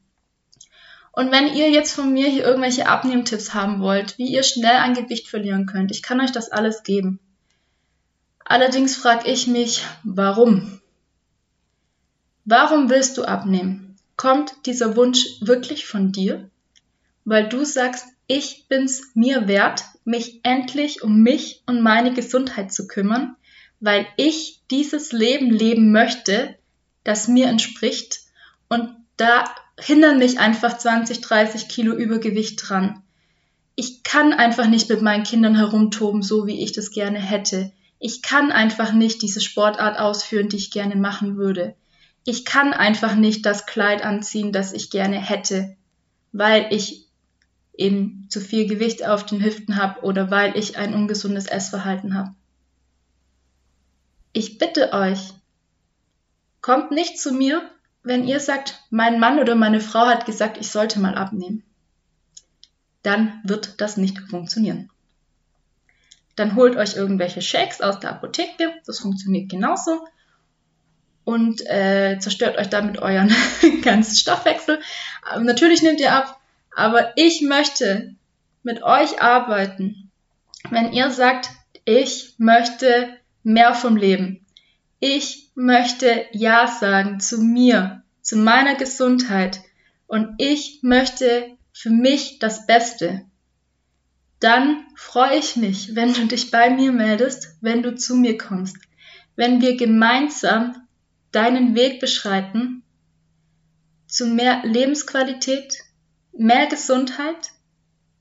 Und 1.12 1.32
wenn 1.32 1.54
ihr 1.54 1.70
jetzt 1.70 1.94
von 1.94 2.12
mir 2.12 2.28
hier 2.28 2.44
irgendwelche 2.44 2.88
Abnehmtipps 2.88 3.54
haben 3.54 3.82
wollt, 3.82 4.18
wie 4.18 4.34
ihr 4.34 4.42
schnell 4.42 4.78
ein 4.78 4.96
Gewicht 4.96 5.28
verlieren 5.28 5.68
könnt, 5.68 5.92
ich 5.92 6.02
kann 6.02 6.20
euch 6.20 6.32
das 6.32 6.52
alles 6.52 6.82
geben. 6.82 7.20
Allerdings 8.44 8.96
frage 8.96 9.30
ich 9.30 9.46
mich, 9.46 9.86
warum? 10.04 10.82
Warum 12.46 12.90
willst 12.90 13.18
du 13.18 13.24
abnehmen? 13.24 13.96
Kommt 14.18 14.54
dieser 14.66 14.96
Wunsch 14.96 15.26
wirklich 15.42 15.86
von 15.86 16.12
dir? 16.12 16.50
Weil 17.24 17.48
du 17.48 17.64
sagst, 17.64 18.06
ich 18.28 18.66
bin's 18.68 19.12
mir 19.14 19.48
wert, 19.48 19.84
mich 20.04 20.42
endlich 20.44 21.04
um 21.04 21.22
mich 21.22 21.64
und 21.68 21.82
meine 21.82 22.14
Gesundheit 22.14 22.74
zu 22.74 22.88
kümmern, 22.88 23.36
weil 23.80 24.06
ich 24.18 24.62
dieses 24.72 25.12
Leben 25.12 25.52
leben 25.52 25.92
möchte, 25.92 26.56
das 27.04 27.28
mir 27.28 27.48
entspricht 27.48 28.22
und 28.68 28.90
da 29.18 29.46
hindern 29.80 30.20
mich 30.20 30.40
einfach 30.40 30.78
20, 30.78 31.22
30 31.22 31.68
Kilo 31.68 31.94
Übergewicht 31.96 32.62
dran. 32.62 33.04
Ich 33.76 34.04
kann 34.04 34.34
einfach 34.34 34.68
nicht 34.68 34.90
mit 34.90 35.02
meinen 35.02 35.24
Kindern 35.24 35.56
herumtoben, 35.56 36.22
so 36.22 36.46
wie 36.46 36.62
ich 36.64 36.74
das 36.74 36.92
gerne 36.92 37.20
hätte. 37.20 37.72
Ich 38.00 38.22
kann 38.22 38.52
einfach 38.52 38.92
nicht 38.94 39.22
diese 39.22 39.42
Sportart 39.42 39.98
ausführen, 39.98 40.50
die 40.50 40.58
ich 40.58 40.72
gerne 40.72 40.96
machen 40.96 41.38
würde. 41.38 41.76
Ich 42.24 42.46
kann 42.46 42.74
einfach 42.74 43.16
nicht 43.16 43.46
das 43.46 43.66
Kleid 43.66 44.04
anziehen, 44.04 44.52
das 44.52 44.74
ich 44.74 44.90
gerne 44.90 45.18
hätte, 45.18 45.76
weil 46.32 46.68
ich 46.72 47.08
eben 47.76 48.28
zu 48.30 48.40
viel 48.40 48.68
Gewicht 48.68 49.06
auf 49.06 49.26
den 49.26 49.44
Hüften 49.44 49.76
habe 49.76 50.02
oder 50.02 50.32
weil 50.32 50.58
ich 50.58 50.78
ein 50.78 50.94
ungesundes 50.94 51.48
Essverhalten 51.48 52.16
habe. 52.16 52.34
Ich 54.32 54.58
bitte 54.58 54.94
euch, 54.94 55.34
kommt 56.62 56.92
nicht 56.92 57.20
zu 57.20 57.34
mir 57.34 57.70
wenn 58.04 58.28
ihr 58.28 58.40
sagt, 58.40 58.84
mein 58.90 59.20
Mann 59.20 59.40
oder 59.40 59.56
meine 59.56 59.80
Frau 59.80 60.06
hat 60.06 60.26
gesagt, 60.26 60.58
ich 60.58 60.70
sollte 60.70 61.00
mal 61.00 61.16
abnehmen, 61.16 61.64
dann 63.02 63.42
wird 63.44 63.82
das 63.82 63.98
nicht 63.98 64.20
funktionieren. 64.20 64.90
Dann 66.36 66.56
holt 66.56 66.76
euch 66.76 66.96
irgendwelche 66.96 67.42
Shakes 67.42 67.82
aus 67.82 68.00
der 68.00 68.12
Apotheke, 68.12 68.74
das 68.86 69.00
funktioniert 69.00 69.50
genauso, 69.50 70.06
und 71.26 71.66
äh, 71.66 72.18
zerstört 72.20 72.58
euch 72.58 72.70
damit 72.70 73.00
euren 73.00 73.34
ganzen 73.82 74.16
Stoffwechsel. 74.16 74.80
Aber 75.24 75.44
natürlich 75.44 75.82
nehmt 75.82 76.00
ihr 76.00 76.14
ab, 76.14 76.40
aber 76.76 77.14
ich 77.16 77.42
möchte 77.42 78.16
mit 78.64 78.84
euch 78.84 79.22
arbeiten, 79.22 80.12
wenn 80.70 80.94
ihr 80.94 81.12
sagt, 81.12 81.50
ich 81.86 82.36
möchte 82.38 83.18
mehr 83.44 83.74
vom 83.74 83.98
Leben. 83.98 84.46
Ich 85.00 85.50
möchte 85.56 86.26
Ja 86.32 86.68
sagen 86.68 87.20
zu 87.20 87.42
mir, 87.42 88.04
zu 88.22 88.38
meiner 88.38 88.76
Gesundheit 88.76 89.62
und 90.08 90.36
ich 90.38 90.80
möchte 90.82 91.58
für 91.74 91.90
mich 91.90 92.40
das 92.40 92.66
Beste. 92.66 93.26
Dann 94.40 94.86
freue 94.96 95.38
ich 95.38 95.56
mich, 95.56 95.96
wenn 95.96 96.14
du 96.14 96.26
dich 96.26 96.52
bei 96.52 96.70
mir 96.70 96.92
meldest, 96.92 97.58
wenn 97.62 97.84
du 97.84 97.96
zu 97.96 98.16
mir 98.16 98.38
kommst, 98.38 98.78
wenn 99.36 99.62
wir 99.62 99.76
gemeinsam 99.76 100.83
deinen 101.34 101.76
Weg 101.76 102.00
beschreiten 102.00 102.84
zu 104.08 104.28
mehr 104.28 104.62
Lebensqualität, 104.64 105.80
mehr 106.32 106.68
Gesundheit, 106.68 107.52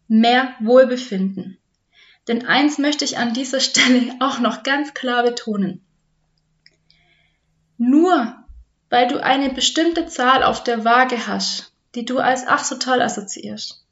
mehr 0.08 0.54
Wohlbefinden. 0.60 1.58
Denn 2.28 2.46
eins 2.46 2.78
möchte 2.78 3.04
ich 3.04 3.18
an 3.18 3.34
dieser 3.34 3.60
Stelle 3.60 4.14
auch 4.20 4.40
noch 4.40 4.62
ganz 4.62 4.94
klar 4.94 5.22
betonen. 5.22 5.84
Nur 7.78 8.36
weil 8.90 9.08
du 9.08 9.22
eine 9.22 9.50
bestimmte 9.50 10.06
Zahl 10.06 10.42
auf 10.42 10.62
der 10.62 10.84
Waage 10.84 11.26
hast, 11.26 11.72
die 11.94 12.04
du 12.04 12.18
als 12.18 12.46
ach 12.46 12.62
so 12.64 12.76
toll 12.76 13.00
assoziierst, 13.00 13.84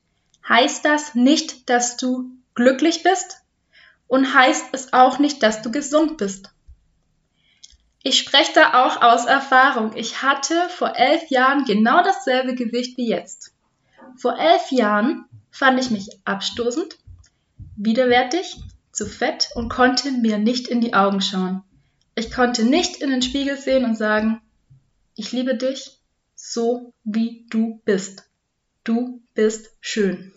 heißt 0.49 0.85
das 0.85 1.15
nicht, 1.15 1.69
dass 1.71 1.97
du 1.97 2.31
glücklich 2.55 3.03
bist 3.03 3.41
und 4.07 4.35
heißt 4.35 4.67
es 4.73 4.93
auch 4.93 5.19
nicht, 5.19 5.43
dass 5.43 5.63
du 5.63 5.71
gesund 5.71 6.19
bist. 6.19 6.51
Ich 8.03 8.19
spreche 8.19 8.53
da 8.55 8.85
auch 8.85 9.03
aus 9.03 9.27
Erfahrung. 9.27 9.95
Ich 9.95 10.23
hatte 10.23 10.69
vor 10.71 10.97
elf 10.97 11.31
Jahren 11.31 11.65
genau 11.65 12.03
dasselbe 12.03 12.55
Gewicht 12.55 12.97
wie 12.97 13.09
jetzt. 13.09 13.53
Vor 14.17 14.39
elf 14.39 14.71
Jahren 14.71 15.27
fand 15.51 15.79
ich 15.79 15.91
mich 15.91 16.09
abstoßend, 16.25 16.97
widerwärtig, 17.77 18.59
zu 18.93 19.07
fett 19.07 19.51
und 19.55 19.69
konnte 19.69 20.11
mir 20.13 20.39
nicht 20.39 20.69
in 20.69 20.81
die 20.81 20.95
Augen 20.95 21.21
schauen. 21.21 21.63
Ich 22.15 22.31
konnte 22.31 22.65
nicht 22.65 22.97
in 22.97 23.11
den 23.11 23.23
Spiegel 23.23 23.57
sehen 23.57 23.85
und 23.85 23.97
sagen, 23.97 24.41
ich 25.15 25.33
liebe 25.33 25.55
dich 25.55 25.99
so, 26.35 26.93
wie 27.05 27.47
du 27.51 27.81
bist. 27.85 28.25
Du 28.85 29.23
bist 29.35 29.71
schön. 29.81 30.33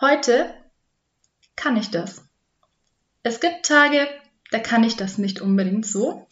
Heute 0.00 0.54
kann 1.56 1.76
ich 1.76 1.90
das. 1.90 2.24
Es 3.22 3.40
gibt 3.40 3.66
Tage, 3.66 4.08
da 4.50 4.58
kann 4.58 4.84
ich 4.84 4.96
das 4.96 5.18
nicht 5.18 5.40
unbedingt 5.40 5.86
so. 5.86 6.26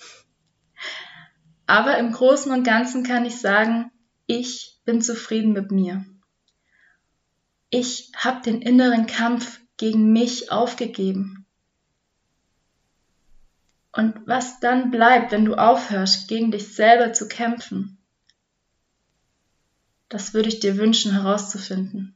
Aber 1.67 1.99
im 1.99 2.13
Großen 2.13 2.51
und 2.53 2.65
Ganzen 2.65 3.05
kann 3.05 3.25
ich 3.25 3.41
sagen, 3.41 3.91
ich 4.27 4.79
bin 4.85 5.03
zufrieden 5.03 5.53
mit 5.53 5.71
mir. 5.71 6.05
Ich 7.71 8.11
habe 8.17 8.41
den 8.43 8.63
inneren 8.63 9.07
Kampf 9.07 9.61
gegen 9.77 10.13
mich 10.13 10.51
aufgegeben. 10.51 11.47
Und 13.93 14.27
was 14.27 14.61
dann 14.61 14.91
bleibt, 14.91 15.33
wenn 15.33 15.45
du 15.45 15.55
aufhörst, 15.55 16.29
gegen 16.29 16.51
dich 16.51 16.75
selber 16.75 17.13
zu 17.13 17.29
kämpfen, 17.29 17.99
das 20.09 20.35
würde 20.35 20.49
ich 20.49 20.61
dir 20.61 20.77
wünschen 20.79 21.13
herauszufinden. 21.13 22.15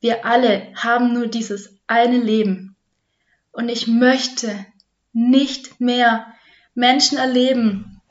Wir 0.00 0.24
alle 0.24 0.72
haben 0.74 1.12
nur 1.12 1.26
dieses 1.26 1.76
eine 1.86 2.18
Leben. 2.18 2.73
Und 3.54 3.70
ich 3.70 3.86
möchte 3.86 4.66
nicht 5.14 5.80
mehr 5.80 6.26
Menschen 6.74 7.16
erleben, 7.16 8.02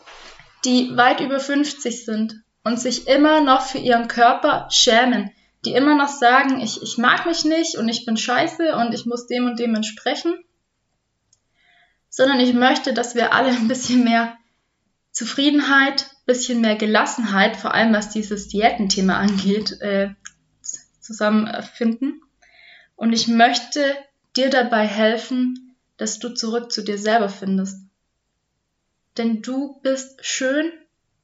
die 0.65 0.97
weit 0.97 1.19
über 1.21 1.39
50 1.39 2.05
sind 2.05 2.41
und 2.63 2.79
sich 2.79 3.07
immer 3.07 3.41
noch 3.41 3.61
für 3.61 3.77
ihren 3.77 4.07
Körper 4.07 4.67
schämen, 4.71 5.31
die 5.65 5.73
immer 5.73 5.95
noch 5.95 6.07
sagen, 6.07 6.59
ich, 6.59 6.81
ich 6.81 6.97
mag 6.97 7.27
mich 7.27 7.45
nicht 7.45 7.77
und 7.77 7.87
ich 7.87 8.05
bin 8.05 8.17
scheiße 8.17 8.75
und 8.75 8.93
ich 8.93 9.05
muss 9.05 9.27
dem 9.27 9.45
und 9.45 9.59
dem 9.59 9.75
entsprechen 9.75 10.43
sondern 12.15 12.39
ich 12.39 12.53
möchte, 12.53 12.93
dass 12.93 13.15
wir 13.15 13.33
alle 13.33 13.49
ein 13.57 13.67
bisschen 13.67 14.03
mehr 14.03 14.37
Zufriedenheit, 15.11 16.03
ein 16.03 16.25
bisschen 16.25 16.61
mehr 16.61 16.75
Gelassenheit, 16.75 17.57
vor 17.57 17.73
allem 17.73 17.93
was 17.93 18.09
dieses 18.09 18.47
Diätenthema 18.47 19.17
angeht, 19.17 19.79
äh, 19.81 20.09
zusammenfinden. 21.01 22.21
Und 22.95 23.13
ich 23.13 23.27
möchte 23.27 23.95
dir 24.35 24.49
dabei 24.49 24.85
helfen, 24.87 25.75
dass 25.97 26.19
du 26.19 26.29
zurück 26.29 26.71
zu 26.71 26.83
dir 26.83 26.97
selber 26.97 27.29
findest. 27.29 27.79
Denn 29.17 29.41
du 29.41 29.79
bist 29.81 30.25
schön 30.25 30.71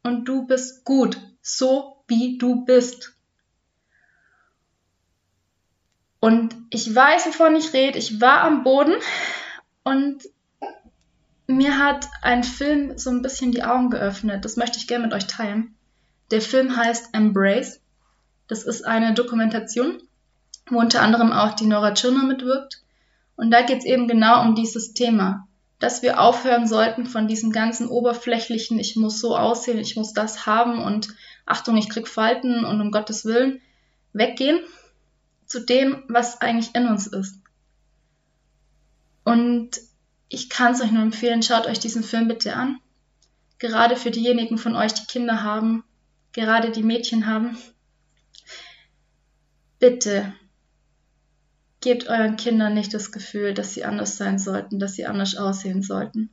und 0.04 0.26
du 0.26 0.46
bist 0.46 0.86
gut, 0.86 1.20
so 1.42 2.04
wie 2.08 2.38
du 2.38 2.66
bist. 2.66 3.16
Und 6.20 6.56
ich 6.70 6.94
weiß, 6.94 7.28
wovon 7.28 7.56
ich 7.56 7.74
rede. 7.74 7.98
Ich 7.98 8.20
war 8.22 8.42
am 8.42 8.64
Boden 8.64 8.94
und 9.84 10.24
mir 11.48 11.80
hat 11.80 12.06
ein 12.22 12.44
Film 12.44 12.98
so 12.98 13.10
ein 13.10 13.22
bisschen 13.22 13.52
die 13.52 13.64
Augen 13.64 13.90
geöffnet. 13.90 14.46
Das 14.46 14.58
möchte 14.58 14.78
ich 14.78 14.88
gerne 14.88 15.06
mit 15.06 15.14
euch 15.14 15.26
teilen. 15.26 15.76
Der 16.30 16.42
Film 16.42 16.76
heißt 16.76 17.14
Embrace. 17.14 17.82
Das 18.48 18.64
ist 18.64 18.86
eine 18.86 19.14
Dokumentation, 19.14 20.02
wo 20.70 20.80
unter 20.80 21.02
anderem 21.02 21.32
auch 21.32 21.54
die 21.54 21.66
Nora 21.66 21.94
Tschirner 21.94 22.24
mitwirkt. 22.24 22.84
Und 23.40 23.52
da 23.52 23.62
geht 23.62 23.78
es 23.78 23.86
eben 23.86 24.10
genau 24.10 24.42
um 24.42 24.54
dieses 24.54 24.94
Thema, 24.94 25.48
dass 25.80 26.02
wir 26.02 26.20
aufhören 26.20 26.68
sollten 26.68 27.06
von 27.06 27.30
diesem 27.30 27.54
ganzen 27.54 27.88
oberflächlichen, 27.88 28.78
ich 28.80 28.98
muss 28.98 29.22
so 29.22 29.38
aussehen, 29.38 29.78
ich 29.78 29.96
muss 29.96 30.12
das 30.12 30.46
haben 30.46 30.84
und 30.84 31.08
Achtung, 31.46 31.78
ich 31.78 31.88
krieg 31.88 32.10
Falten 32.10 32.66
und 32.66 32.82
um 32.82 32.92
Gottes 32.92 33.24
Willen 33.24 33.62
weggehen 34.12 34.60
zu 35.46 35.62
dem, 35.62 36.04
was 36.10 36.42
eigentlich 36.42 36.76
in 36.76 36.90
uns 36.90 37.08
ist. 37.08 37.38
Und 39.24 39.80
ich 40.28 40.50
kann 40.50 40.74
es 40.74 40.82
euch 40.82 40.92
nur 40.92 41.04
empfehlen, 41.04 41.42
schaut 41.42 41.66
euch 41.66 41.80
diesen 41.80 42.04
Film 42.04 42.28
bitte 42.28 42.58
an. 42.58 42.82
Gerade 43.58 43.96
für 43.96 44.12
diejenigen 44.12 44.58
von 44.58 44.76
euch, 44.76 44.94
die 44.96 45.06
Kinder 45.06 45.44
haben, 45.44 45.86
gerade 46.34 46.72
die 46.72 46.84
Mädchen 46.84 47.26
haben. 47.26 47.58
Bitte 49.80 50.34
Gebt 51.82 52.08
euren 52.08 52.36
Kindern 52.36 52.74
nicht 52.74 52.94
das 52.94 53.12
Gefühl, 53.12 53.54
dass 53.54 53.74
sie 53.74 53.86
anders 53.86 54.18
sein 54.18 54.38
sollten, 54.38 54.80
dass 54.80 54.94
sie 54.94 55.06
anders 55.06 55.36
aussehen 55.36 55.82
sollten, 55.82 56.30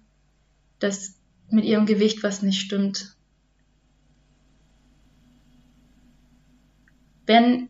dass 0.81 1.15
mit 1.51 1.65
ihrem 1.65 1.87
Gewicht 1.87 2.23
was 2.23 2.43
nicht 2.43 2.61
stimmt. 2.61 3.17
Wenn 7.27 7.69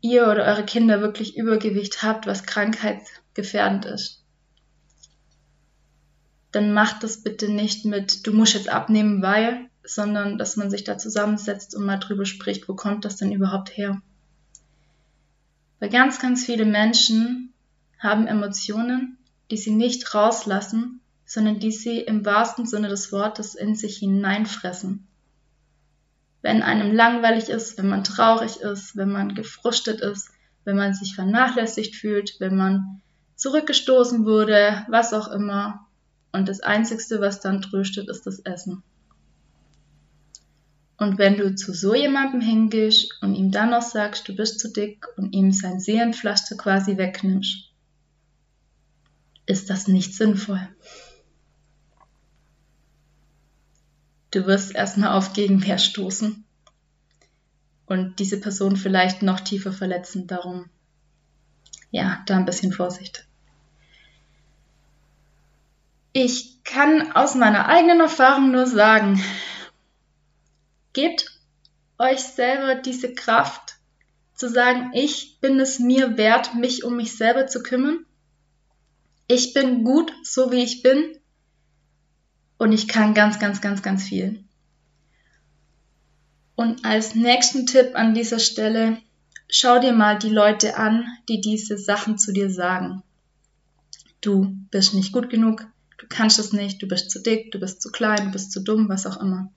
ihr 0.00 0.28
oder 0.28 0.44
eure 0.44 0.64
Kinder 0.64 1.00
wirklich 1.00 1.36
Übergewicht 1.36 2.02
habt, 2.02 2.26
was 2.26 2.44
krankheitsgefährdend 2.44 3.84
ist, 3.84 4.24
dann 6.52 6.72
macht 6.72 7.02
das 7.02 7.22
bitte 7.22 7.50
nicht 7.50 7.84
mit, 7.84 8.26
du 8.26 8.32
musst 8.32 8.54
jetzt 8.54 8.68
abnehmen, 8.68 9.22
weil, 9.22 9.70
sondern 9.84 10.38
dass 10.38 10.56
man 10.56 10.70
sich 10.70 10.84
da 10.84 10.98
zusammensetzt 10.98 11.74
und 11.74 11.84
mal 11.84 11.98
drüber 11.98 12.26
spricht, 12.26 12.68
wo 12.68 12.74
kommt 12.74 13.04
das 13.04 13.16
denn 13.16 13.32
überhaupt 13.32 13.76
her? 13.76 14.02
Weil 15.82 15.90
ganz, 15.90 16.20
ganz 16.20 16.44
viele 16.44 16.64
Menschen 16.64 17.52
haben 17.98 18.28
Emotionen, 18.28 19.18
die 19.50 19.56
sie 19.56 19.72
nicht 19.72 20.14
rauslassen, 20.14 21.00
sondern 21.26 21.58
die 21.58 21.72
sie 21.72 21.98
im 21.98 22.24
wahrsten 22.24 22.66
Sinne 22.66 22.88
des 22.88 23.10
Wortes 23.10 23.56
in 23.56 23.74
sich 23.74 23.96
hineinfressen. 23.96 25.08
Wenn 26.40 26.62
einem 26.62 26.94
langweilig 26.94 27.48
ist, 27.48 27.78
wenn 27.78 27.88
man 27.88 28.04
traurig 28.04 28.60
ist, 28.60 28.96
wenn 28.96 29.10
man 29.10 29.34
gefrustet 29.34 30.00
ist, 30.02 30.30
wenn 30.62 30.76
man 30.76 30.94
sich 30.94 31.16
vernachlässigt 31.16 31.96
fühlt, 31.96 32.36
wenn 32.38 32.54
man 32.54 33.02
zurückgestoßen 33.34 34.24
wurde, 34.24 34.86
was 34.88 35.12
auch 35.12 35.32
immer. 35.32 35.88
Und 36.30 36.48
das 36.48 36.60
Einzigste, 36.60 37.20
was 37.20 37.40
dann 37.40 37.60
tröstet, 37.60 38.08
ist 38.08 38.24
das 38.24 38.38
Essen. 38.38 38.84
Und 40.96 41.18
wenn 41.18 41.36
du 41.36 41.54
zu 41.54 41.72
so 41.72 41.94
jemandem 41.94 42.40
hingehst 42.40 43.20
und 43.22 43.34
ihm 43.34 43.50
dann 43.50 43.70
noch 43.70 43.82
sagst, 43.82 44.28
du 44.28 44.36
bist 44.36 44.60
zu 44.60 44.72
dick 44.72 45.06
und 45.16 45.32
ihm 45.34 45.52
sein 45.52 45.80
Seelenpflaster 45.80 46.56
quasi 46.56 46.96
wegnimmst, 46.96 47.70
ist 49.46 49.70
das 49.70 49.88
nicht 49.88 50.14
sinnvoll. 50.14 50.68
Du 54.30 54.46
wirst 54.46 54.74
erstmal 54.74 55.16
auf 55.16 55.32
Gegenwehr 55.34 55.78
stoßen 55.78 56.44
und 57.86 58.18
diese 58.18 58.40
Person 58.40 58.76
vielleicht 58.76 59.22
noch 59.22 59.40
tiefer 59.40 59.72
verletzen. 59.72 60.26
Darum, 60.26 60.70
ja, 61.90 62.22
da 62.26 62.36
ein 62.36 62.46
bisschen 62.46 62.72
Vorsicht. 62.72 63.26
Ich 66.14 66.62
kann 66.64 67.12
aus 67.12 67.34
meiner 67.34 67.66
eigenen 67.68 68.00
Erfahrung 68.00 68.52
nur 68.52 68.66
sagen, 68.66 69.22
Gebt 70.92 71.26
euch 71.98 72.20
selber 72.20 72.74
diese 72.74 73.14
Kraft 73.14 73.76
zu 74.34 74.48
sagen, 74.48 74.90
ich 74.92 75.38
bin 75.40 75.60
es 75.60 75.78
mir 75.78 76.16
wert, 76.16 76.54
mich 76.54 76.84
um 76.84 76.96
mich 76.96 77.16
selber 77.16 77.46
zu 77.46 77.62
kümmern. 77.62 78.04
Ich 79.28 79.54
bin 79.54 79.84
gut, 79.84 80.12
so 80.22 80.50
wie 80.50 80.62
ich 80.62 80.82
bin. 80.82 81.16
Und 82.58 82.72
ich 82.72 82.88
kann 82.88 83.14
ganz, 83.14 83.38
ganz, 83.38 83.60
ganz, 83.60 83.82
ganz 83.82 84.04
viel. 84.04 84.44
Und 86.54 86.84
als 86.84 87.14
nächsten 87.14 87.66
Tipp 87.66 87.92
an 87.94 88.14
dieser 88.14 88.38
Stelle, 88.38 88.98
schau 89.48 89.78
dir 89.78 89.92
mal 89.92 90.18
die 90.18 90.28
Leute 90.28 90.76
an, 90.76 91.06
die 91.28 91.40
diese 91.40 91.78
Sachen 91.78 92.18
zu 92.18 92.32
dir 92.32 92.50
sagen. 92.50 93.02
Du 94.20 94.56
bist 94.70 94.94
nicht 94.94 95.12
gut 95.12 95.30
genug, 95.30 95.66
du 95.98 96.06
kannst 96.08 96.38
es 96.38 96.52
nicht, 96.52 96.82
du 96.82 96.86
bist 96.86 97.10
zu 97.10 97.20
dick, 97.20 97.50
du 97.52 97.58
bist 97.58 97.82
zu 97.82 97.90
klein, 97.90 98.26
du 98.26 98.32
bist 98.32 98.52
zu 98.52 98.60
dumm, 98.60 98.88
was 98.88 99.06
auch 99.06 99.20
immer. 99.20 99.50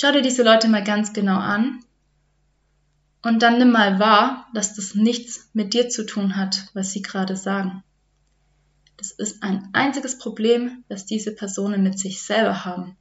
Schau 0.00 0.12
dir 0.12 0.22
diese 0.22 0.44
Leute 0.44 0.68
mal 0.68 0.84
ganz 0.84 1.12
genau 1.12 1.38
an 1.38 1.80
und 3.22 3.42
dann 3.42 3.58
nimm 3.58 3.72
mal 3.72 3.98
wahr, 3.98 4.46
dass 4.54 4.74
das 4.74 4.94
nichts 4.94 5.50
mit 5.54 5.74
dir 5.74 5.88
zu 5.88 6.06
tun 6.06 6.36
hat, 6.36 6.68
was 6.72 6.92
sie 6.92 7.02
gerade 7.02 7.36
sagen. 7.36 7.82
Das 8.96 9.10
ist 9.10 9.42
ein 9.42 9.70
einziges 9.72 10.16
Problem, 10.18 10.84
das 10.88 11.04
diese 11.04 11.34
Personen 11.34 11.82
mit 11.82 11.98
sich 11.98 12.22
selber 12.22 12.64
haben. 12.64 12.96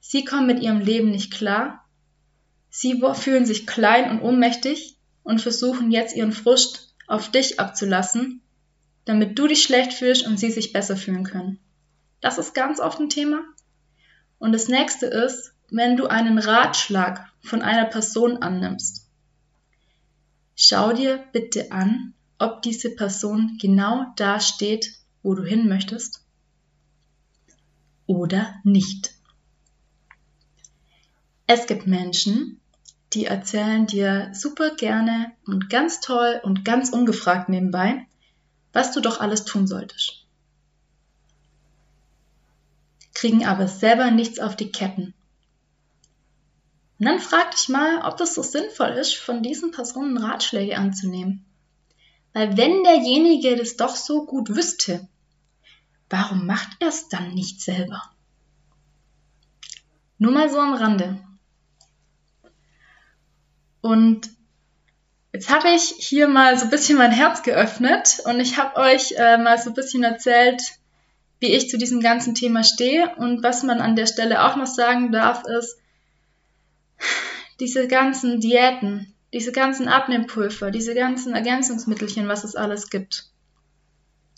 Sie 0.00 0.24
kommen 0.24 0.46
mit 0.46 0.62
ihrem 0.62 0.80
Leben 0.80 1.10
nicht 1.10 1.30
klar, 1.30 1.84
sie 2.70 3.02
fühlen 3.12 3.44
sich 3.44 3.66
klein 3.66 4.10
und 4.10 4.22
ohnmächtig 4.22 4.96
und 5.24 5.42
versuchen 5.42 5.90
jetzt 5.90 6.16
ihren 6.16 6.32
Frust 6.32 6.94
auf 7.06 7.30
dich 7.30 7.60
abzulassen, 7.60 8.40
damit 9.04 9.38
du 9.38 9.46
dich 9.46 9.62
schlecht 9.62 9.92
fühlst 9.92 10.26
und 10.26 10.38
sie 10.38 10.52
sich 10.52 10.72
besser 10.72 10.96
fühlen 10.96 11.24
können. 11.24 11.58
Das 12.22 12.38
ist 12.38 12.54
ganz 12.54 12.80
oft 12.80 12.98
ein 12.98 13.10
Thema. 13.10 13.42
Und 14.38 14.52
das 14.52 14.68
nächste 14.68 15.04
ist, 15.04 15.52
wenn 15.70 15.96
du 15.96 16.06
einen 16.06 16.38
Ratschlag 16.38 17.30
von 17.40 17.62
einer 17.62 17.84
Person 17.84 18.42
annimmst, 18.42 19.06
schau 20.56 20.92
dir 20.92 21.24
bitte 21.32 21.72
an, 21.72 22.14
ob 22.38 22.62
diese 22.62 22.94
Person 22.94 23.58
genau 23.60 24.06
da 24.16 24.40
steht, 24.40 24.94
wo 25.22 25.34
du 25.34 25.44
hin 25.44 25.68
möchtest 25.68 26.24
oder 28.06 28.54
nicht. 28.64 29.12
Es 31.46 31.66
gibt 31.66 31.86
Menschen, 31.86 32.60
die 33.12 33.24
erzählen 33.24 33.86
dir 33.86 34.30
super 34.34 34.74
gerne 34.74 35.32
und 35.46 35.70
ganz 35.70 36.00
toll 36.00 36.40
und 36.42 36.64
ganz 36.64 36.90
ungefragt 36.90 37.48
nebenbei, 37.48 38.06
was 38.72 38.92
du 38.92 39.00
doch 39.00 39.20
alles 39.20 39.44
tun 39.44 39.66
solltest. 39.66 40.26
Kriegen 43.14 43.44
aber 43.46 43.66
selber 43.66 44.10
nichts 44.10 44.38
auf 44.38 44.56
die 44.56 44.70
Ketten 44.70 45.14
und 46.98 47.06
dann 47.06 47.20
frag 47.20 47.52
dich 47.52 47.68
mal, 47.68 48.02
ob 48.02 48.16
das 48.16 48.34
so 48.34 48.42
sinnvoll 48.42 48.90
ist, 48.90 49.14
von 49.14 49.42
diesen 49.42 49.70
Personen 49.70 50.18
Ratschläge 50.18 50.76
anzunehmen. 50.76 51.44
Weil 52.32 52.56
wenn 52.56 52.82
derjenige 52.82 53.56
das 53.56 53.76
doch 53.76 53.94
so 53.94 54.26
gut 54.26 54.54
wüsste, 54.54 55.06
warum 56.10 56.46
macht 56.46 56.70
er 56.80 56.88
es 56.88 57.08
dann 57.08 57.34
nicht 57.34 57.60
selber? 57.60 58.02
Nur 60.18 60.32
mal 60.32 60.50
so 60.50 60.58
am 60.58 60.74
Rande. 60.74 61.18
Und 63.80 64.28
jetzt 65.32 65.50
habe 65.54 65.68
ich 65.70 65.94
hier 65.98 66.26
mal 66.26 66.58
so 66.58 66.64
ein 66.64 66.70
bisschen 66.70 66.98
mein 66.98 67.12
Herz 67.12 67.44
geöffnet 67.44 68.20
und 68.24 68.40
ich 68.40 68.58
habe 68.58 68.76
euch 68.76 69.12
äh, 69.16 69.38
mal 69.38 69.56
so 69.56 69.70
ein 69.70 69.74
bisschen 69.74 70.02
erzählt, 70.02 70.60
wie 71.38 71.52
ich 71.52 71.70
zu 71.70 71.78
diesem 71.78 72.00
ganzen 72.00 72.34
Thema 72.34 72.64
stehe. 72.64 73.14
Und 73.16 73.44
was 73.44 73.62
man 73.62 73.80
an 73.80 73.94
der 73.94 74.06
Stelle 74.06 74.44
auch 74.44 74.56
noch 74.56 74.66
sagen 74.66 75.12
darf, 75.12 75.44
ist, 75.44 75.78
diese 77.60 77.88
ganzen 77.88 78.40
Diäten, 78.40 79.14
diese 79.32 79.52
ganzen 79.52 79.88
Abnehmpulver, 79.88 80.70
diese 80.70 80.94
ganzen 80.94 81.34
Ergänzungsmittelchen, 81.34 82.28
was 82.28 82.44
es 82.44 82.56
alles 82.56 82.88
gibt. 82.90 83.26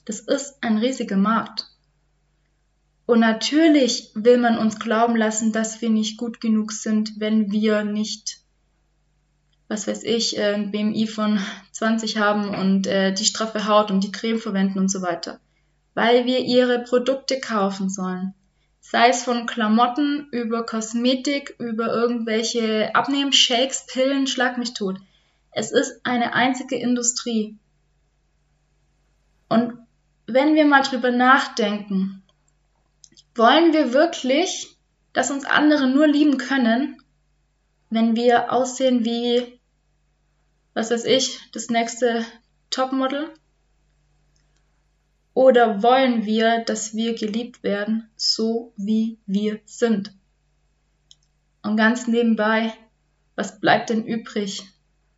Das 0.04 0.20
ist 0.20 0.62
ein 0.62 0.78
riesiger 0.78 1.16
Markt. 1.16 1.66
Und 3.06 3.20
natürlich 3.20 4.10
will 4.14 4.38
man 4.38 4.56
uns 4.56 4.78
glauben 4.78 5.16
lassen, 5.16 5.52
dass 5.52 5.82
wir 5.82 5.90
nicht 5.90 6.16
gut 6.16 6.40
genug 6.40 6.72
sind, 6.72 7.18
wenn 7.18 7.50
wir 7.50 7.84
nicht, 7.84 8.38
was 9.68 9.86
weiß 9.86 10.04
ich, 10.04 10.38
äh, 10.38 10.54
ein 10.54 10.70
BMI 10.70 11.06
von 11.08 11.40
20 11.72 12.18
haben 12.18 12.54
und 12.54 12.86
äh, 12.86 13.12
die 13.12 13.24
straffe 13.24 13.66
Haut 13.66 13.90
und 13.90 14.04
die 14.04 14.12
Creme 14.12 14.38
verwenden 14.38 14.78
und 14.78 14.90
so 14.90 15.02
weiter. 15.02 15.40
Weil 15.94 16.24
wir 16.24 16.40
ihre 16.40 16.84
Produkte 16.84 17.40
kaufen 17.40 17.90
sollen. 17.90 18.34
Sei 18.90 19.10
es 19.10 19.22
von 19.22 19.46
Klamotten 19.46 20.26
über 20.32 20.66
Kosmetik, 20.66 21.54
über 21.60 21.92
irgendwelche 21.94 22.92
Abnehmshakes, 22.92 23.86
Pillen, 23.86 24.26
schlag 24.26 24.58
mich 24.58 24.74
tot. 24.74 24.98
Es 25.52 25.70
ist 25.70 26.04
eine 26.04 26.34
einzige 26.34 26.74
Industrie. 26.74 27.56
Und 29.48 29.74
wenn 30.26 30.56
wir 30.56 30.64
mal 30.64 30.82
drüber 30.82 31.12
nachdenken, 31.12 32.24
wollen 33.36 33.72
wir 33.72 33.92
wirklich, 33.92 34.76
dass 35.12 35.30
uns 35.30 35.44
andere 35.44 35.86
nur 35.86 36.08
lieben 36.08 36.36
können, 36.36 37.00
wenn 37.90 38.16
wir 38.16 38.52
aussehen 38.52 39.04
wie, 39.04 39.60
was 40.74 40.90
weiß 40.90 41.04
ich, 41.04 41.38
das 41.52 41.68
nächste 41.68 42.26
Topmodel? 42.70 43.32
Oder 45.40 45.82
wollen 45.82 46.26
wir, 46.26 46.64
dass 46.66 46.94
wir 46.94 47.14
geliebt 47.14 47.62
werden, 47.62 48.10
so 48.14 48.74
wie 48.76 49.16
wir 49.24 49.58
sind? 49.64 50.12
Und 51.62 51.78
ganz 51.78 52.06
nebenbei, 52.06 52.74
was 53.36 53.58
bleibt 53.58 53.88
denn 53.88 54.04
übrig, 54.04 54.62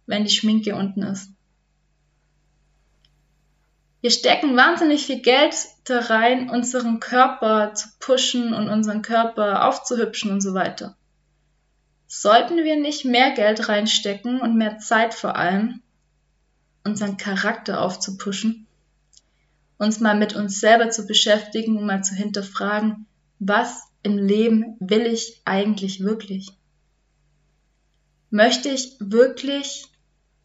wenn 0.07 0.23
die 0.23 0.31
Schminke 0.31 0.77
unten 0.77 1.03
ist? 1.03 1.29
Wir 4.01 4.13
stecken 4.13 4.57
wahnsinnig 4.57 5.05
viel 5.07 5.21
Geld 5.23 5.57
da 5.87 5.99
rein, 5.99 6.51
unseren 6.51 7.01
Körper 7.01 7.75
zu 7.75 7.89
pushen 7.99 8.55
und 8.55 8.69
unseren 8.69 9.03
Körper 9.03 9.67
aufzuhübschen 9.67 10.31
und 10.31 10.41
so 10.41 10.55
weiter. 10.55 10.97
Sollten 12.07 12.59
wir 12.59 12.77
nicht 12.77 13.05
mehr 13.05 13.33
Geld 13.33 13.69
reinstecken 13.69 14.41
und 14.41 14.57
mehr 14.57 14.79
Zeit 14.79 15.15
vor 15.15 15.35
allem, 15.35 15.83
unseren 16.85 17.17
Charakter 17.17 17.83
aufzupushen? 17.83 18.69
Uns 19.83 19.99
mal 19.99 20.17
mit 20.17 20.35
uns 20.35 20.61
selber 20.61 20.91
zu 20.91 21.07
beschäftigen 21.07 21.77
und 21.77 21.87
mal 21.87 22.05
zu 22.05 22.15
hinterfragen, 22.15 23.07
was 23.41 23.83
im 24.05 24.17
Leben 24.17 24.77
will 24.79 25.07
ich 25.07 25.43
eigentlich 25.45 26.05
wirklich? 26.05 26.51
Möchte 28.31 28.69
ich 28.69 28.97
wirklich 29.01 29.87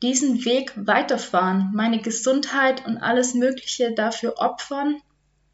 diesen 0.02 0.44
Weg 0.44 0.74
weiterfahren, 0.76 1.72
meine 1.74 2.02
Gesundheit 2.02 2.86
und 2.86 2.98
alles 2.98 3.36
Mögliche 3.36 3.94
dafür 3.94 4.36
opfern, 4.38 5.02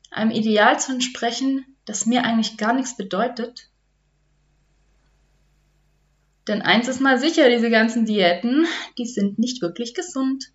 einem 0.10 0.32
Ideal 0.32 0.80
zu 0.80 0.93
entsprechen, 0.93 1.65
das 1.86 2.06
mir 2.06 2.24
eigentlich 2.24 2.58
gar 2.58 2.74
nichts 2.74 2.96
bedeutet? 2.96 3.69
Denn 6.48 6.62
eins 6.62 6.88
ist 6.88 7.02
mal 7.02 7.19
sicher, 7.19 7.50
diese 7.50 7.69
ganzen 7.69 8.06
Diäten, 8.06 8.65
die 8.98 9.06
sind 9.06 9.39
nicht 9.39 9.62
wirklich 9.62 9.93
gesund. 9.93 10.52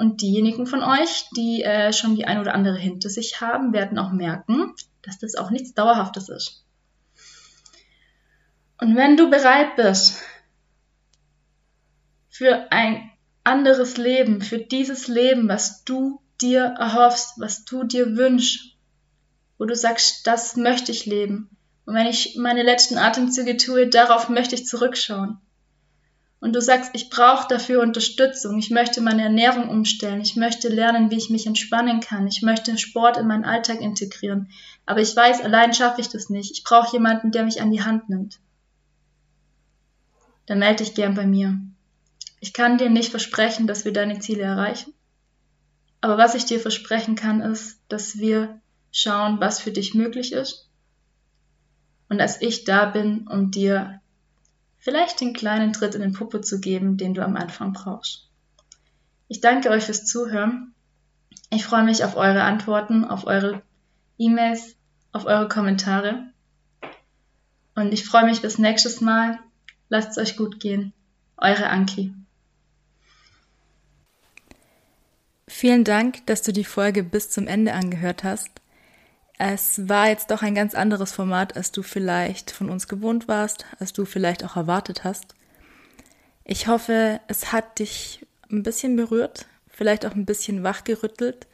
Und 0.00 0.22
diejenigen 0.22 0.66
von 0.66 0.82
euch, 0.82 1.26
die 1.36 1.62
äh, 1.62 1.92
schon 1.92 2.16
die 2.16 2.24
ein 2.24 2.38
oder 2.38 2.54
andere 2.54 2.78
hinter 2.78 3.10
sich 3.10 3.42
haben, 3.42 3.74
werden 3.74 3.98
auch 3.98 4.12
merken, 4.12 4.72
dass 5.02 5.18
das 5.18 5.34
auch 5.34 5.50
nichts 5.50 5.74
Dauerhaftes 5.74 6.30
ist. 6.30 6.64
Und 8.80 8.96
wenn 8.96 9.18
du 9.18 9.28
bereit 9.28 9.76
bist 9.76 10.22
für 12.30 12.72
ein 12.72 13.10
anderes 13.44 13.98
Leben, 13.98 14.40
für 14.40 14.56
dieses 14.56 15.06
Leben, 15.06 15.50
was 15.50 15.84
du 15.84 16.22
dir 16.40 16.76
erhoffst, 16.78 17.34
was 17.36 17.66
du 17.66 17.84
dir 17.84 18.16
wünschst, 18.16 18.78
wo 19.58 19.66
du 19.66 19.76
sagst, 19.76 20.26
das 20.26 20.56
möchte 20.56 20.92
ich 20.92 21.04
leben. 21.04 21.50
Und 21.84 21.92
wenn 21.94 22.06
ich 22.06 22.36
meine 22.38 22.62
letzten 22.62 22.96
Atemzüge 22.96 23.58
tue, 23.58 23.86
darauf 23.86 24.30
möchte 24.30 24.54
ich 24.54 24.64
zurückschauen. 24.64 25.42
Und 26.40 26.54
du 26.54 26.62
sagst, 26.62 26.92
ich 26.94 27.10
brauche 27.10 27.48
dafür 27.48 27.82
Unterstützung, 27.82 28.58
ich 28.58 28.70
möchte 28.70 29.02
meine 29.02 29.22
Ernährung 29.22 29.68
umstellen, 29.68 30.22
ich 30.22 30.36
möchte 30.36 30.68
lernen, 30.68 31.10
wie 31.10 31.18
ich 31.18 31.28
mich 31.28 31.46
entspannen 31.46 32.00
kann, 32.00 32.26
ich 32.26 32.40
möchte 32.40 32.76
Sport 32.78 33.18
in 33.18 33.26
meinen 33.26 33.44
Alltag 33.44 33.80
integrieren, 33.82 34.48
aber 34.86 35.02
ich 35.02 35.14
weiß, 35.14 35.42
allein 35.42 35.74
schaffe 35.74 36.00
ich 36.00 36.08
das 36.08 36.30
nicht, 36.30 36.50
ich 36.52 36.64
brauche 36.64 36.92
jemanden, 36.96 37.30
der 37.30 37.44
mich 37.44 37.60
an 37.60 37.70
die 37.70 37.82
Hand 37.82 38.08
nimmt. 38.08 38.40
Dann 40.46 40.58
melde 40.58 40.82
dich 40.82 40.94
gern 40.94 41.14
bei 41.14 41.26
mir. 41.26 41.60
Ich 42.40 42.54
kann 42.54 42.78
dir 42.78 42.88
nicht 42.88 43.10
versprechen, 43.10 43.66
dass 43.66 43.84
wir 43.84 43.92
deine 43.92 44.18
Ziele 44.18 44.42
erreichen. 44.42 44.94
Aber 46.00 46.16
was 46.16 46.34
ich 46.34 46.46
dir 46.46 46.58
versprechen 46.58 47.14
kann, 47.14 47.42
ist, 47.42 47.78
dass 47.88 48.18
wir 48.18 48.60
schauen, 48.90 49.40
was 49.40 49.60
für 49.60 49.70
dich 49.70 49.94
möglich 49.94 50.32
ist. 50.32 50.68
Und 52.08 52.18
dass 52.18 52.40
ich 52.40 52.64
da 52.64 52.86
bin, 52.86 53.28
um 53.28 53.50
dir 53.50 53.99
vielleicht 54.80 55.20
den 55.20 55.32
kleinen 55.32 55.72
Tritt 55.72 55.94
in 55.94 56.00
den 56.00 56.12
Puppe 56.12 56.40
zu 56.40 56.60
geben, 56.60 56.96
den 56.96 57.14
du 57.14 57.22
am 57.24 57.36
Anfang 57.36 57.72
brauchst. 57.72 58.28
Ich 59.28 59.40
danke 59.40 59.70
euch 59.70 59.84
fürs 59.84 60.06
Zuhören. 60.06 60.74
Ich 61.50 61.64
freue 61.64 61.84
mich 61.84 62.02
auf 62.02 62.16
eure 62.16 62.42
Antworten, 62.42 63.04
auf 63.04 63.26
eure 63.26 63.62
E-Mails, 64.18 64.74
auf 65.12 65.26
eure 65.26 65.48
Kommentare. 65.48 66.24
Und 67.74 67.92
ich 67.92 68.04
freue 68.04 68.24
mich 68.24 68.42
bis 68.42 68.58
nächstes 68.58 69.00
Mal. 69.00 69.38
Lasst 69.88 70.10
es 70.10 70.18
euch 70.18 70.36
gut 70.36 70.58
gehen. 70.58 70.92
Eure 71.36 71.68
Anki. 71.68 72.12
Vielen 75.48 75.84
Dank, 75.84 76.26
dass 76.26 76.42
du 76.42 76.52
die 76.52 76.64
Folge 76.64 77.02
bis 77.02 77.30
zum 77.30 77.46
Ende 77.46 77.72
angehört 77.72 78.24
hast. 78.24 78.59
Es 79.42 79.88
war 79.88 80.06
jetzt 80.10 80.30
doch 80.30 80.42
ein 80.42 80.54
ganz 80.54 80.74
anderes 80.74 81.12
Format, 81.12 81.56
als 81.56 81.72
du 81.72 81.82
vielleicht 81.82 82.50
von 82.50 82.68
uns 82.68 82.88
gewohnt 82.88 83.26
warst, 83.26 83.64
als 83.78 83.94
du 83.94 84.04
vielleicht 84.04 84.44
auch 84.44 84.54
erwartet 84.54 85.02
hast. 85.02 85.34
Ich 86.44 86.66
hoffe, 86.66 87.22
es 87.26 87.50
hat 87.50 87.78
dich 87.78 88.26
ein 88.52 88.62
bisschen 88.62 88.96
berührt, 88.96 89.46
vielleicht 89.66 90.04
auch 90.04 90.14
ein 90.14 90.26
bisschen 90.26 90.62
wachgerüttelt, 90.62 91.46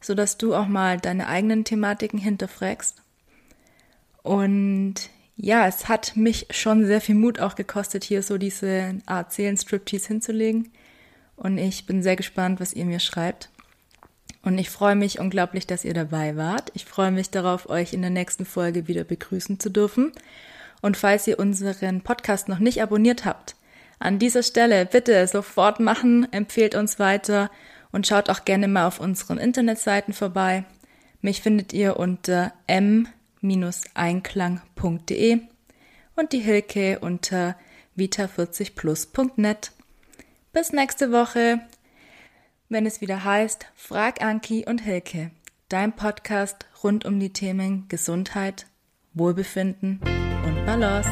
so 0.00 0.16
dass 0.16 0.36
du 0.36 0.52
auch 0.52 0.66
mal 0.66 0.98
deine 0.98 1.28
eigenen 1.28 1.62
Thematiken 1.62 2.18
hinterfragst. 2.18 3.02
Und 4.24 4.94
ja, 5.36 5.68
es 5.68 5.88
hat 5.88 6.16
mich 6.16 6.48
schon 6.50 6.86
sehr 6.86 7.00
viel 7.00 7.14
Mut 7.14 7.38
auch 7.38 7.54
gekostet, 7.54 8.02
hier 8.02 8.24
so 8.24 8.36
diese 8.36 8.96
Art 9.06 9.32
Seelenstriptease 9.32 10.08
hinzulegen. 10.08 10.72
Und 11.36 11.56
ich 11.56 11.86
bin 11.86 12.02
sehr 12.02 12.16
gespannt, 12.16 12.58
was 12.58 12.72
ihr 12.72 12.84
mir 12.84 12.98
schreibt. 12.98 13.48
Und 14.48 14.56
ich 14.56 14.70
freue 14.70 14.96
mich 14.96 15.20
unglaublich, 15.20 15.66
dass 15.66 15.84
ihr 15.84 15.92
dabei 15.92 16.34
wart. 16.34 16.72
Ich 16.72 16.86
freue 16.86 17.10
mich 17.10 17.28
darauf, 17.28 17.68
euch 17.68 17.92
in 17.92 18.00
der 18.00 18.08
nächsten 18.08 18.46
Folge 18.46 18.88
wieder 18.88 19.04
begrüßen 19.04 19.60
zu 19.60 19.68
dürfen. 19.68 20.10
Und 20.80 20.96
falls 20.96 21.26
ihr 21.26 21.38
unseren 21.38 22.00
Podcast 22.00 22.48
noch 22.48 22.58
nicht 22.58 22.80
abonniert 22.80 23.26
habt, 23.26 23.56
an 23.98 24.18
dieser 24.18 24.42
Stelle 24.42 24.86
bitte 24.86 25.26
sofort 25.26 25.80
machen, 25.80 26.32
empfehlt 26.32 26.74
uns 26.74 26.98
weiter 26.98 27.50
und 27.92 28.06
schaut 28.06 28.30
auch 28.30 28.46
gerne 28.46 28.68
mal 28.68 28.86
auf 28.86 29.00
unseren 29.00 29.36
Internetseiten 29.36 30.14
vorbei. 30.14 30.64
Mich 31.20 31.42
findet 31.42 31.74
ihr 31.74 31.98
unter 31.98 32.54
m-einklang.de 32.68 35.40
und 36.16 36.32
die 36.32 36.40
Hilke 36.40 37.00
unter 37.00 37.54
vita40plus.net. 37.98 39.72
Bis 40.54 40.72
nächste 40.72 41.12
Woche, 41.12 41.60
wenn 42.68 42.86
es 42.86 43.00
wieder 43.00 43.24
heißt 43.24 43.66
Frag 43.74 44.22
Anki 44.22 44.64
und 44.66 44.82
Hilke, 44.82 45.30
dein 45.68 45.94
Podcast 45.94 46.66
rund 46.82 47.04
um 47.04 47.18
die 47.18 47.32
Themen 47.32 47.88
Gesundheit, 47.88 48.66
Wohlbefinden 49.14 50.00
und 50.44 50.66
Balance. 50.66 51.10